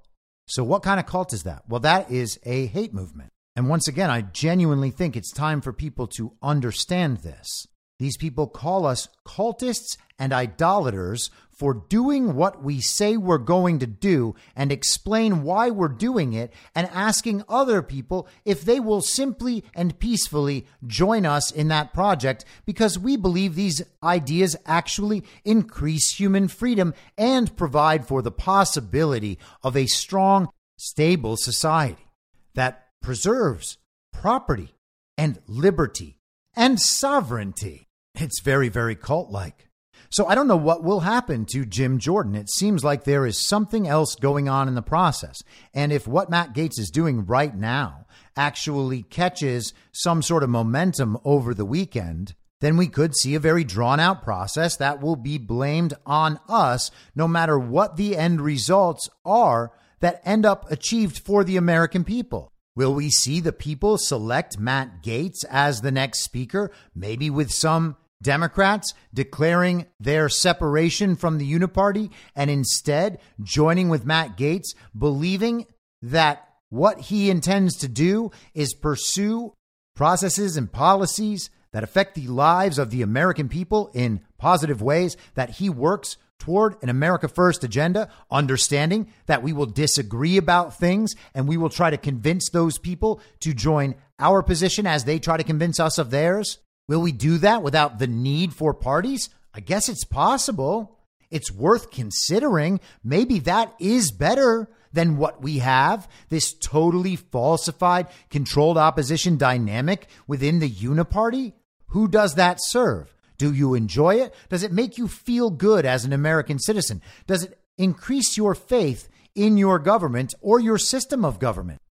[0.50, 1.62] So, what kind of cult is that?
[1.70, 3.30] Well, that is a hate movement.
[3.56, 7.68] And once again, I genuinely think it's time for people to understand this.
[8.00, 13.86] These people call us cultists and idolaters for doing what we say we're going to
[13.86, 19.66] do and explain why we're doing it and asking other people if they will simply
[19.76, 26.48] and peacefully join us in that project because we believe these ideas actually increase human
[26.48, 30.48] freedom and provide for the possibility of a strong,
[30.78, 32.08] stable society
[32.56, 33.78] that preserves
[34.14, 34.74] property
[35.18, 36.16] and liberty
[36.56, 37.89] and sovereignty.
[38.22, 39.70] It's very, very cult like.
[40.12, 42.36] So I don't know what will happen to Jim Jordan.
[42.36, 45.44] It seems like there is something else going on in the process.
[45.74, 51.18] And if what Matt Gaetz is doing right now actually catches some sort of momentum
[51.24, 55.38] over the weekend, then we could see a very drawn out process that will be
[55.38, 61.44] blamed on us no matter what the end results are that end up achieved for
[61.44, 62.52] the American people.
[62.76, 67.98] Will we see the people select Matt Gaetz as the next speaker, maybe with some
[68.22, 75.66] Democrats declaring their separation from the Uniparty and instead joining with Matt Gaetz, believing
[76.02, 79.54] that what he intends to do is pursue
[79.96, 85.52] processes and policies that affect the lives of the American people in positive ways, that
[85.52, 91.48] he works toward an America First agenda, understanding that we will disagree about things and
[91.48, 95.44] we will try to convince those people to join our position as they try to
[95.44, 96.60] convince us of theirs?
[96.90, 99.30] Will we do that without the need for parties?
[99.54, 100.98] I guess it's possible.
[101.30, 102.80] It's worth considering.
[103.04, 110.58] Maybe that is better than what we have this totally falsified, controlled opposition dynamic within
[110.58, 111.54] the uniparty.
[111.90, 113.14] Who does that serve?
[113.38, 114.34] Do you enjoy it?
[114.50, 117.04] Does it make you feel good as an American citizen?
[117.28, 121.82] Does it increase your faith in your government or your system of government?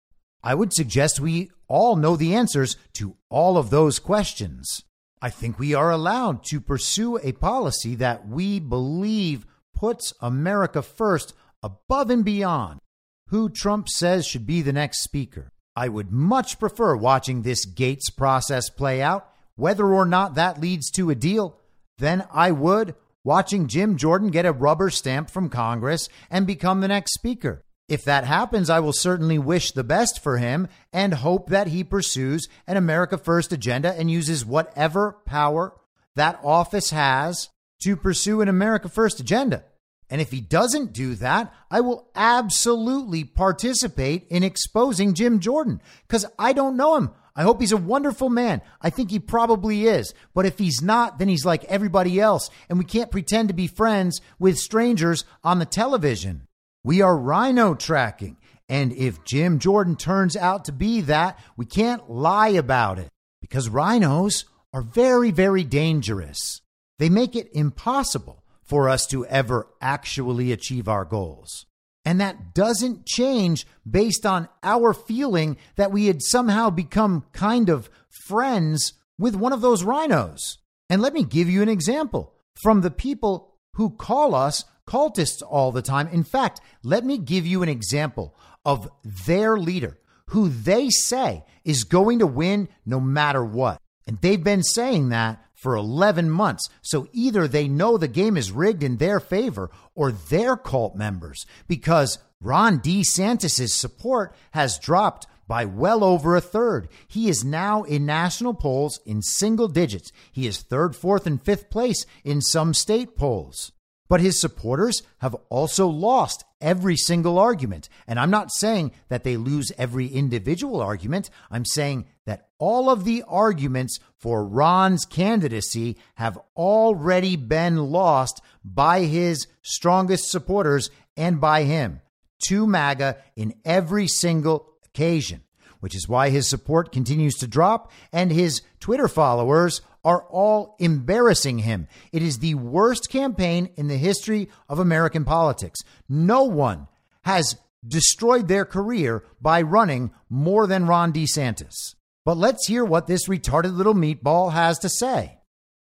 [0.43, 4.83] I would suggest we all know the answers to all of those questions.
[5.21, 11.35] I think we are allowed to pursue a policy that we believe puts America first
[11.63, 12.81] above and beyond
[13.29, 15.51] who Trump says should be the next speaker.
[15.77, 20.91] I would much prefer watching this Gaetz process play out whether or not that leads
[20.93, 21.59] to a deal,
[21.99, 26.89] than I would watching Jim Jordan get a rubber stamp from Congress and become the
[26.89, 27.63] next speaker.
[27.89, 31.83] If that happens, I will certainly wish the best for him and hope that he
[31.83, 35.75] pursues an America First agenda and uses whatever power
[36.15, 37.49] that office has
[37.81, 39.65] to pursue an America First agenda.
[40.11, 46.27] And if he doesn't do that, I will absolutely participate in exposing Jim Jordan because
[46.39, 47.11] I don't know him.
[47.37, 48.63] I hope he's a wonderful man.
[48.83, 50.13] I think he probably is.
[50.35, 52.51] But if he's not, then he's like everybody else.
[52.69, 56.48] And we can't pretend to be friends with strangers on the television.
[56.85, 58.37] We are rhino tracking.
[58.69, 63.09] And if Jim Jordan turns out to be that, we can't lie about it
[63.41, 66.61] because rhinos are very, very dangerous.
[66.99, 71.67] They make it impossible for us to ever actually achieve our goals.
[72.05, 77.91] And that doesn't change based on our feeling that we had somehow become kind of
[78.27, 80.59] friends with one of those rhinos.
[80.91, 85.71] And let me give you an example from the people who call us cultists all
[85.71, 86.09] the time.
[86.09, 88.35] In fact, let me give you an example
[88.65, 89.99] of their leader
[90.29, 93.81] who they say is going to win no matter what.
[94.07, 96.69] And they've been saying that for 11 months.
[96.81, 101.45] So either they know the game is rigged in their favor or they're cult members
[101.67, 106.89] because Ron DeSantis' support has dropped by well over a third.
[107.09, 110.13] He is now in national polls in single digits.
[110.31, 113.73] He is third, fourth, and fifth place in some state polls.
[114.09, 117.89] But his supporters have also lost every single argument.
[118.07, 121.29] And I'm not saying that they lose every individual argument.
[121.51, 129.03] I'm saying that all of the arguments for Ron's candidacy have already been lost by
[129.03, 132.01] his strongest supporters and by him
[132.47, 135.43] to MAGA in every single occasion,
[135.81, 141.59] which is why his support continues to drop and his Twitter followers are all embarrassing
[141.59, 141.87] him.
[142.13, 145.81] It is the worst campaign in the history of American politics.
[146.09, 146.89] No one
[147.25, 147.57] has
[147.87, 151.95] destroyed their career by running more than Ron DeSantis.
[152.25, 155.37] But let's hear what this retarded little meatball has to say.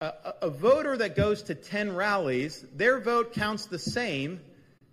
[0.01, 4.39] A, a, voter that goes to 10 rallies, their vote counts the same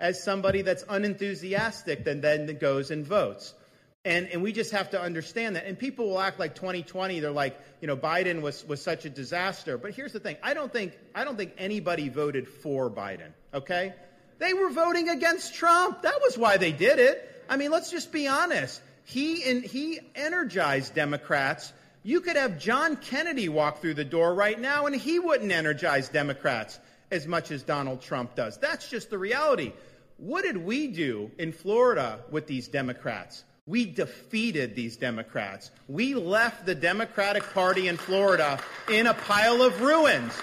[0.01, 3.55] as somebody that's unenthusiastic and then goes and votes.
[4.05, 5.65] And, and we just have to understand that.
[5.67, 9.11] And people will act like 2020, they're like, you know, Biden was, was such a
[9.11, 9.79] disaster.
[9.79, 13.95] But here's the thing I don't, think, I don't think anybody voted for Biden, okay?
[14.39, 16.03] They were voting against Trump.
[16.03, 17.31] That was why they did it.
[17.49, 18.83] I mean, let's just be honest.
[19.05, 21.73] He, and he energized Democrats.
[22.03, 26.11] You could have John Kennedy walk through the door right now, and he wouldn't energize
[26.11, 26.79] Democrats
[27.11, 28.59] as much as Donald Trump does.
[28.59, 29.73] That's just the reality.
[30.19, 33.45] What did we do in Florida with these Democrats?
[33.67, 35.71] We defeated these Democrats.
[35.89, 38.61] We left the Democratic Party in Florida
[38.91, 40.35] in a pile of ruins.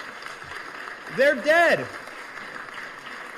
[1.18, 1.86] They're dead.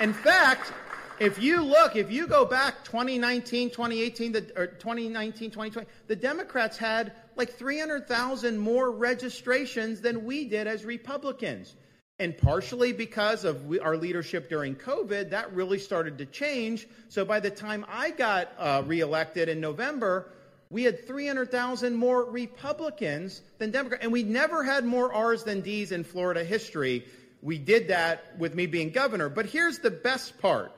[0.00, 0.72] In fact,
[1.20, 6.78] if you look, if you go back 2019, 2018, the, or 2019, 2020, the Democrats
[6.78, 11.74] had like 300,000 more registrations than we did as Republicans.
[12.18, 16.86] And partially because of our leadership during COVID, that really started to change.
[17.08, 20.30] So by the time I got uh, reelected in November,
[20.70, 24.04] we had 300,000 more Republicans than Democrats.
[24.04, 27.04] And we never had more R's than D's in Florida history.
[27.42, 29.28] We did that with me being governor.
[29.28, 30.72] But here's the best part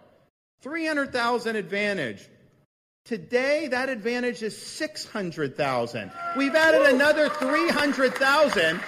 [0.63, 2.27] 300,000 advantage.
[3.05, 6.11] Today, that advantage is 600,000.
[6.37, 8.81] We've added another 300,000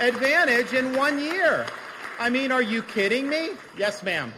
[0.00, 1.66] advantage in one year.
[2.18, 3.50] I mean, are you kidding me?
[3.76, 4.32] Yes, ma'am.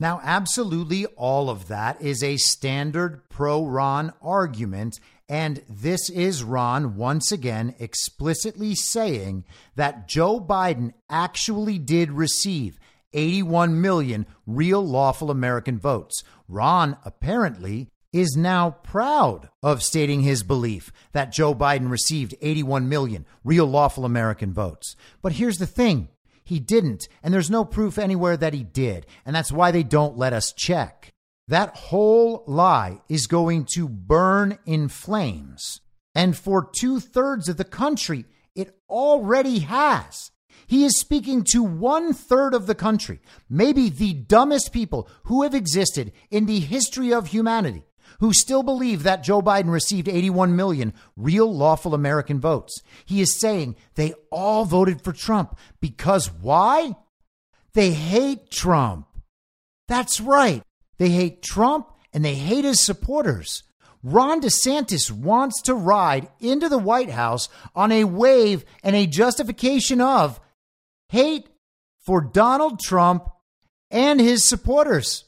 [0.00, 5.00] Now, absolutely all of that is a standard pro Ron argument.
[5.28, 12.78] And this is Ron once again explicitly saying that Joe Biden actually did receive
[13.12, 16.22] 81 million real lawful American votes.
[16.46, 23.26] Ron apparently is now proud of stating his belief that Joe Biden received 81 million
[23.44, 24.96] real lawful American votes.
[25.22, 26.08] But here's the thing
[26.42, 30.16] he didn't, and there's no proof anywhere that he did, and that's why they don't
[30.16, 31.12] let us check.
[31.48, 35.80] That whole lie is going to burn in flames.
[36.14, 38.24] And for two thirds of the country,
[38.54, 40.30] it already has.
[40.66, 45.54] He is speaking to one third of the country, maybe the dumbest people who have
[45.54, 47.84] existed in the history of humanity
[48.20, 52.82] who still believe that Joe Biden received 81 million real lawful American votes.
[53.04, 56.96] He is saying they all voted for Trump because why?
[57.74, 59.06] They hate Trump.
[59.86, 60.62] That's right.
[60.98, 63.62] They hate Trump and they hate his supporters.
[64.02, 70.00] Ron DeSantis wants to ride into the White House on a wave and a justification
[70.00, 70.40] of
[71.08, 71.48] hate
[72.04, 73.28] for Donald Trump
[73.90, 75.24] and his supporters.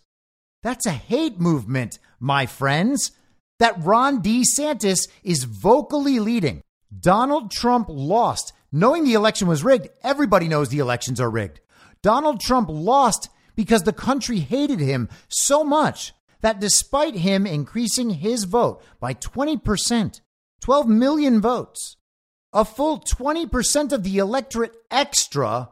[0.63, 3.13] That's a hate movement, my friends,
[3.59, 6.63] that Ron DeSantis is vocally leading.
[6.99, 8.53] Donald Trump lost.
[8.73, 11.61] Knowing the election was rigged, everybody knows the elections are rigged.
[12.03, 18.45] Donald Trump lost because the country hated him so much that despite him increasing his
[18.45, 20.21] vote by 20%,
[20.61, 21.97] 12 million votes,
[22.53, 25.69] a full 20% of the electorate extra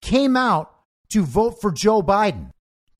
[0.00, 0.70] came out
[1.10, 2.50] to vote for Joe Biden.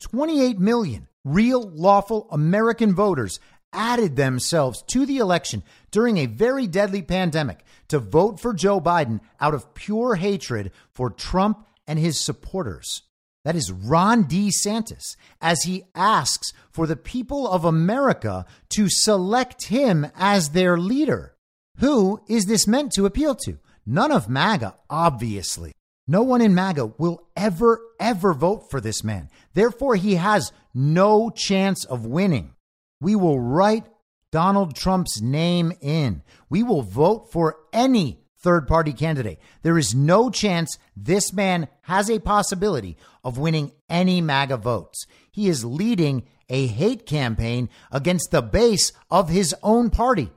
[0.00, 3.40] 28 million real lawful American voters
[3.72, 9.20] added themselves to the election during a very deadly pandemic to vote for Joe Biden
[9.40, 13.02] out of pure hatred for Trump and his supporters.
[13.44, 20.06] That is Ron DeSantis, as he asks for the people of America to select him
[20.16, 21.34] as their leader.
[21.78, 23.58] Who is this meant to appeal to?
[23.84, 25.72] None of MAGA, obviously.
[26.06, 29.30] No one in MAGA will ever, ever vote for this man.
[29.54, 32.54] Therefore, he has no chance of winning.
[33.00, 33.86] We will write
[34.30, 36.22] Donald Trump's name in.
[36.50, 39.38] We will vote for any third party candidate.
[39.62, 45.06] There is no chance this man has a possibility of winning any MAGA votes.
[45.32, 50.30] He is leading a hate campaign against the base of his own party.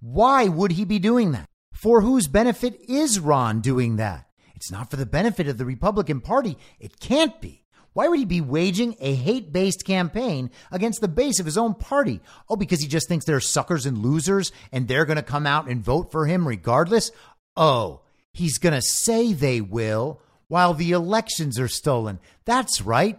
[0.00, 1.48] Why would he be doing that?
[1.72, 4.26] For whose benefit is Ron doing that?
[4.62, 6.56] It's not for the benefit of the Republican Party.
[6.78, 7.64] It can't be.
[7.94, 11.74] Why would he be waging a hate based campaign against the base of his own
[11.74, 12.20] party?
[12.48, 15.68] Oh, because he just thinks they're suckers and losers and they're going to come out
[15.68, 17.10] and vote for him regardless?
[17.56, 18.02] Oh,
[18.32, 22.20] he's going to say they will while the elections are stolen.
[22.44, 23.18] That's right.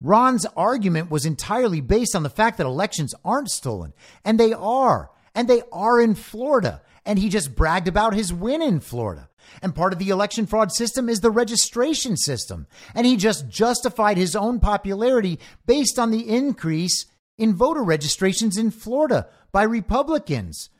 [0.00, 3.92] Ron's argument was entirely based on the fact that elections aren't stolen,
[4.24, 6.80] and they are, and they are in Florida.
[7.04, 9.28] And he just bragged about his win in Florida.
[9.62, 12.66] And part of the election fraud system is the registration system.
[12.94, 17.06] And he just justified his own popularity based on the increase
[17.38, 20.70] in voter registrations in Florida by Republicans.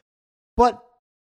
[0.56, 0.82] But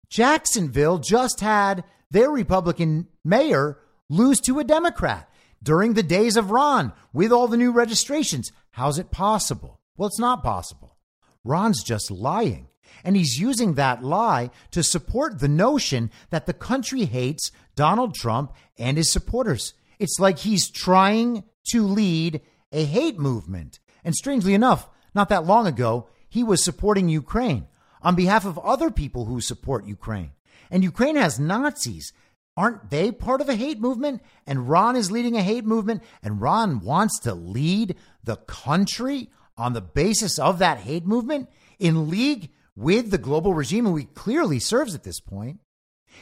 [0.09, 3.79] Jacksonville just had their Republican mayor
[4.09, 5.29] lose to a Democrat
[5.63, 8.53] during the days of Ron with all the new registrations.
[8.73, 9.81] How's it possible?
[9.97, 10.97] Well, it's not possible.
[11.45, 12.69] Ron's just lying.
[13.05, 18.53] And he's using that lie to support the notion that the country hates Donald Trump
[18.79, 19.75] and his supporters.
[19.99, 22.41] It's like he's trying to lead
[22.73, 23.79] a hate movement.
[24.05, 27.67] And strangely enough, not that long ago, he was supporting Ukraine
[28.01, 30.33] on behalf of other people who support Ukraine.
[30.71, 32.13] And Ukraine has Nazis.
[32.57, 34.23] Aren't they part of a hate movement?
[34.47, 39.73] And Ron is leading a hate movement, and Ron wants to lead the country on
[39.73, 41.49] the basis of that hate movement
[41.79, 45.61] in league with the global regime who he clearly serves at this point,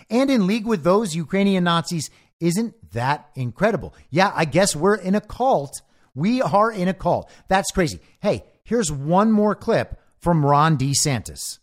[0.09, 2.11] and in league with those Ukrainian Nazis.
[2.41, 3.95] Isn't that incredible?
[4.09, 5.83] Yeah, I guess we're in a cult.
[6.15, 7.31] We are in a cult.
[7.49, 8.01] That's crazy.
[8.21, 11.59] Hey, here's one more clip from Ron DeSantis.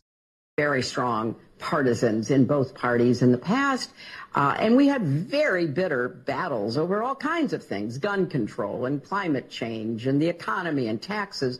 [0.58, 3.90] Very strong partisans in both parties in the past.
[4.36, 9.04] Uh, and we had very bitter battles over all kinds of things gun control and
[9.04, 11.60] climate change and the economy and taxes.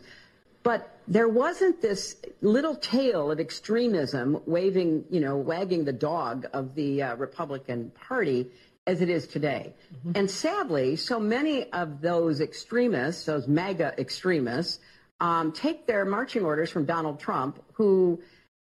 [0.62, 6.74] But there wasn't this little tail of extremism waving, you know, wagging the dog of
[6.74, 8.50] the uh, Republican Party
[8.86, 9.74] as it is today.
[9.94, 10.12] Mm-hmm.
[10.14, 14.80] And sadly, so many of those extremists, those MAGA extremists,
[15.20, 18.20] um, take their marching orders from Donald Trump, who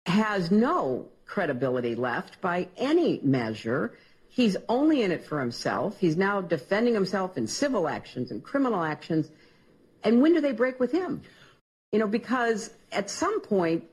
[0.06, 3.98] has no credibility left by any measure.
[4.28, 5.98] He's only in it for himself.
[6.00, 9.30] He's now defending himself in civil actions and criminal actions.
[10.04, 11.22] And when do they break with him?
[11.92, 13.84] You know, because at some point,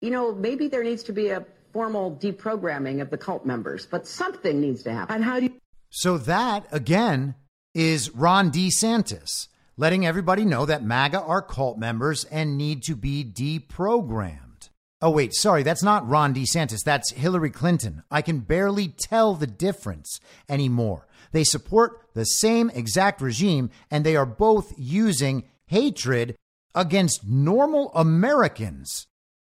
[0.00, 4.06] you know, maybe there needs to be a formal deprogramming of the cult members, but
[4.06, 5.16] something needs to happen.
[5.16, 5.54] And how do you?
[5.90, 7.34] So that again
[7.74, 13.24] is Ron DeSantis letting everybody know that MAGA are cult members and need to be
[13.24, 14.68] deprogrammed.
[15.00, 16.84] Oh, wait, sorry, that's not Ron DeSantis.
[16.84, 18.04] That's Hillary Clinton.
[18.10, 21.08] I can barely tell the difference anymore.
[21.32, 26.36] They support the same exact regime, and they are both using hatred
[26.74, 29.06] against normal Americans,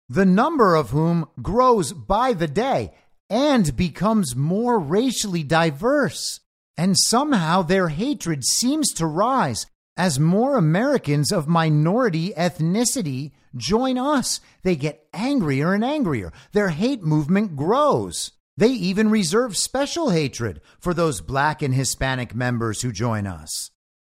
[0.08, 2.94] the number of whom grows by the day
[3.30, 6.40] and becomes more racially diverse.
[6.78, 9.66] And somehow their hatred seems to rise
[9.98, 14.40] as more Americans of minority ethnicity join us.
[14.64, 16.32] They get angrier and angrier.
[16.54, 18.32] Their hate movement grows.
[18.56, 23.72] They even reserve special hatred for those black and Hispanic members who join us.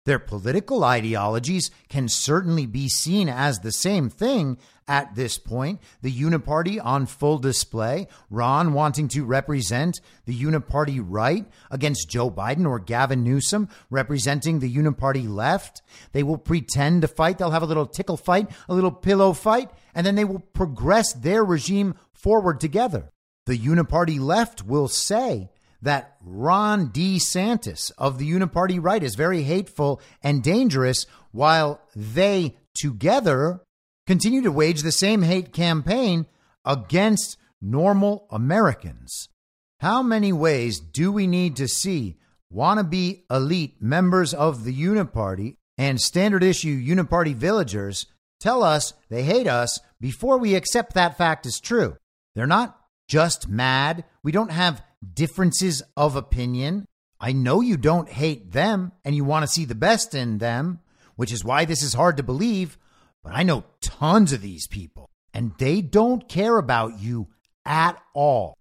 [0.04, 4.58] Their political ideologies can certainly be seen as the same thing
[4.88, 5.80] at this point.
[6.00, 12.66] The Uniparty on full display, Ron wanting to represent the Uniparty right against Joe Biden
[12.66, 15.82] or Gavin Newsom representing the Uniparty left.
[16.10, 17.38] They will pretend to fight.
[17.38, 21.12] They'll have a little tickle fight, a little pillow fight, and then they will progress
[21.12, 23.08] their regime forward together.
[23.46, 25.50] The Uniparty left will say,
[25.82, 33.60] that Ron DeSantis of the Uniparty right is very hateful and dangerous, while they together
[34.06, 36.26] continue to wage the same hate campaign
[36.64, 39.28] against normal Americans.
[39.80, 42.16] How many ways do we need to see
[42.52, 48.06] wannabe elite members of the Uniparty and standard issue Uniparty villagers
[48.38, 51.96] tell us they hate us before we accept that fact as true?
[52.34, 52.78] They're not
[53.08, 54.04] just mad.
[54.22, 54.82] We don't have
[55.14, 56.86] differences of opinion.
[57.20, 60.80] I know you don't hate them and you want to see the best in them,
[61.16, 62.78] which is why this is hard to believe.
[63.22, 67.28] But I know tons of these people and they don't care about you
[67.64, 68.56] at all.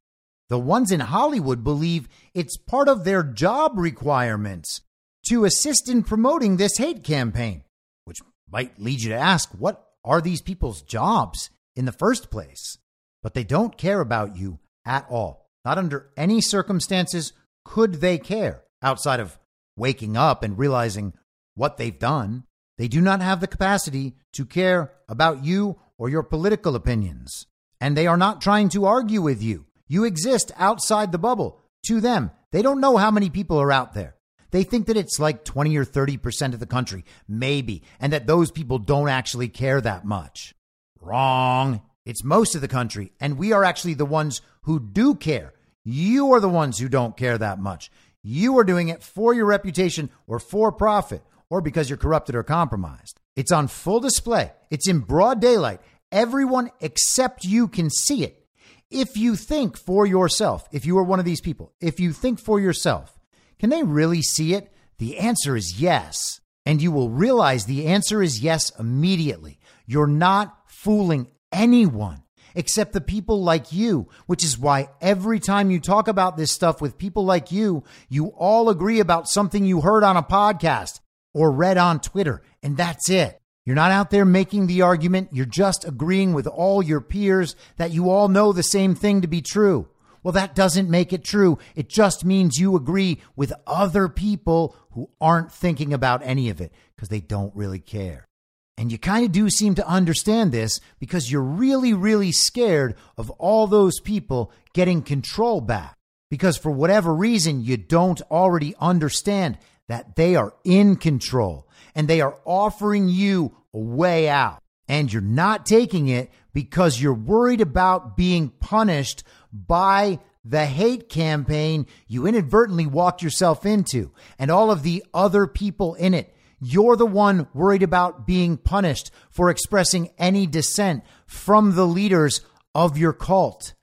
[0.49, 4.81] The ones in Hollywood believe it's part of their job requirements
[5.27, 7.63] to assist in promoting this hate campaign,
[8.05, 8.19] which
[8.51, 12.77] might lead you to ask what are these people's jobs in the first place?
[13.23, 15.40] But they don't care about you at all.
[15.63, 17.33] Not under any circumstances
[17.63, 19.37] could they care outside of
[19.77, 21.13] waking up and realizing
[21.55, 22.43] what they've done.
[22.77, 27.45] They do not have the capacity to care about you or your political opinions.
[27.79, 29.65] And they are not trying to argue with you.
[29.87, 31.59] You exist outside the bubble.
[31.87, 34.15] To them, they don't know how many people are out there.
[34.51, 38.51] They think that it's like 20 or 30% of the country, maybe, and that those
[38.51, 40.53] people don't actually care that much.
[40.99, 41.81] Wrong.
[42.05, 45.53] It's most of the country, and we are actually the ones who do care.
[45.83, 47.91] You are the ones who don't care that much.
[48.23, 52.43] You are doing it for your reputation or for profit or because you're corrupted or
[52.43, 53.19] compromised.
[53.35, 55.81] It's on full display, it's in broad daylight.
[56.11, 58.45] Everyone except you can see it.
[58.89, 62.39] If you think for yourself, if you are one of these people, if you think
[62.39, 63.17] for yourself,
[63.59, 64.73] can they really see it?
[64.97, 66.41] The answer is yes.
[66.65, 69.59] And you will realize the answer is yes immediately.
[69.85, 72.23] You're not fooling anyone
[72.55, 76.81] except the people like you, which is why every time you talk about this stuff
[76.81, 80.99] with people like you, you all agree about something you heard on a podcast
[81.33, 83.39] or read on Twitter, and that's it.
[83.65, 87.91] You're not out there making the argument, you're just agreeing with all your peers that
[87.91, 89.87] you all know the same thing to be true.
[90.23, 91.57] Well, that doesn't make it true.
[91.75, 96.71] It just means you agree with other people who aren't thinking about any of it
[96.95, 98.27] because they don't really care.
[98.77, 103.29] And you kind of do seem to understand this because you're really, really scared of
[103.31, 105.97] all those people getting control back.
[106.29, 109.57] Because for whatever reason, you don't already understand
[109.87, 114.63] that they are in control and they are offering you a way out.
[114.87, 119.23] And you're not taking it because you're worried about being punished
[119.53, 125.93] by the hate campaign you inadvertently walked yourself into and all of the other people
[125.95, 131.87] in it you're the one worried about being punished for expressing any dissent from the
[131.87, 132.41] leaders
[132.75, 133.73] of your cult.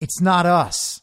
[0.00, 1.02] It's not us.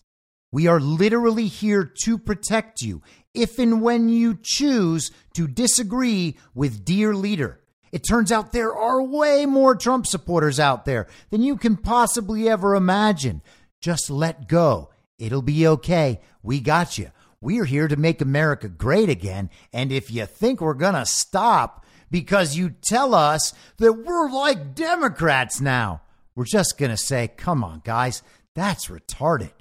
[0.52, 3.04] We are literally here to protect you
[3.36, 7.62] if and when you choose to disagree with dear leader.
[7.92, 12.50] It turns out there are way more Trump supporters out there than you can possibly
[12.50, 13.42] ever imagine.
[13.82, 14.90] Just let go.
[15.18, 16.22] It'll be okay.
[16.42, 17.12] We got you.
[17.41, 19.49] We're here to make America great again.
[19.72, 24.76] And if you think we're going to stop because you tell us that we're like
[24.76, 26.02] Democrats now,
[26.36, 28.24] we're just going to say, come on, guys,
[28.56, 29.52] that's retarded.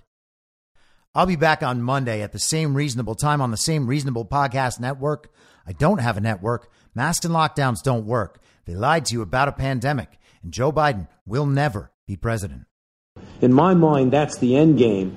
[1.15, 4.81] I'll be back on Monday at the same reasonable time on the same reasonable podcast
[4.81, 5.33] network.
[5.67, 6.71] I don't have a network.
[6.95, 8.41] Masks and lockdowns don't work.
[8.67, 12.67] They lied to you about a pandemic, and Joe Biden will never be president.
[13.41, 15.17] In my mind, that's the end game.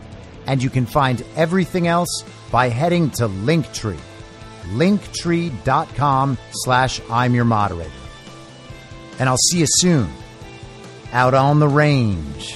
[0.47, 3.99] and you can find everything else by heading to Linktree.
[4.73, 7.91] Linktree.com slash I'm your moderator.
[9.19, 10.09] And I'll see you soon
[11.11, 12.55] out on the range.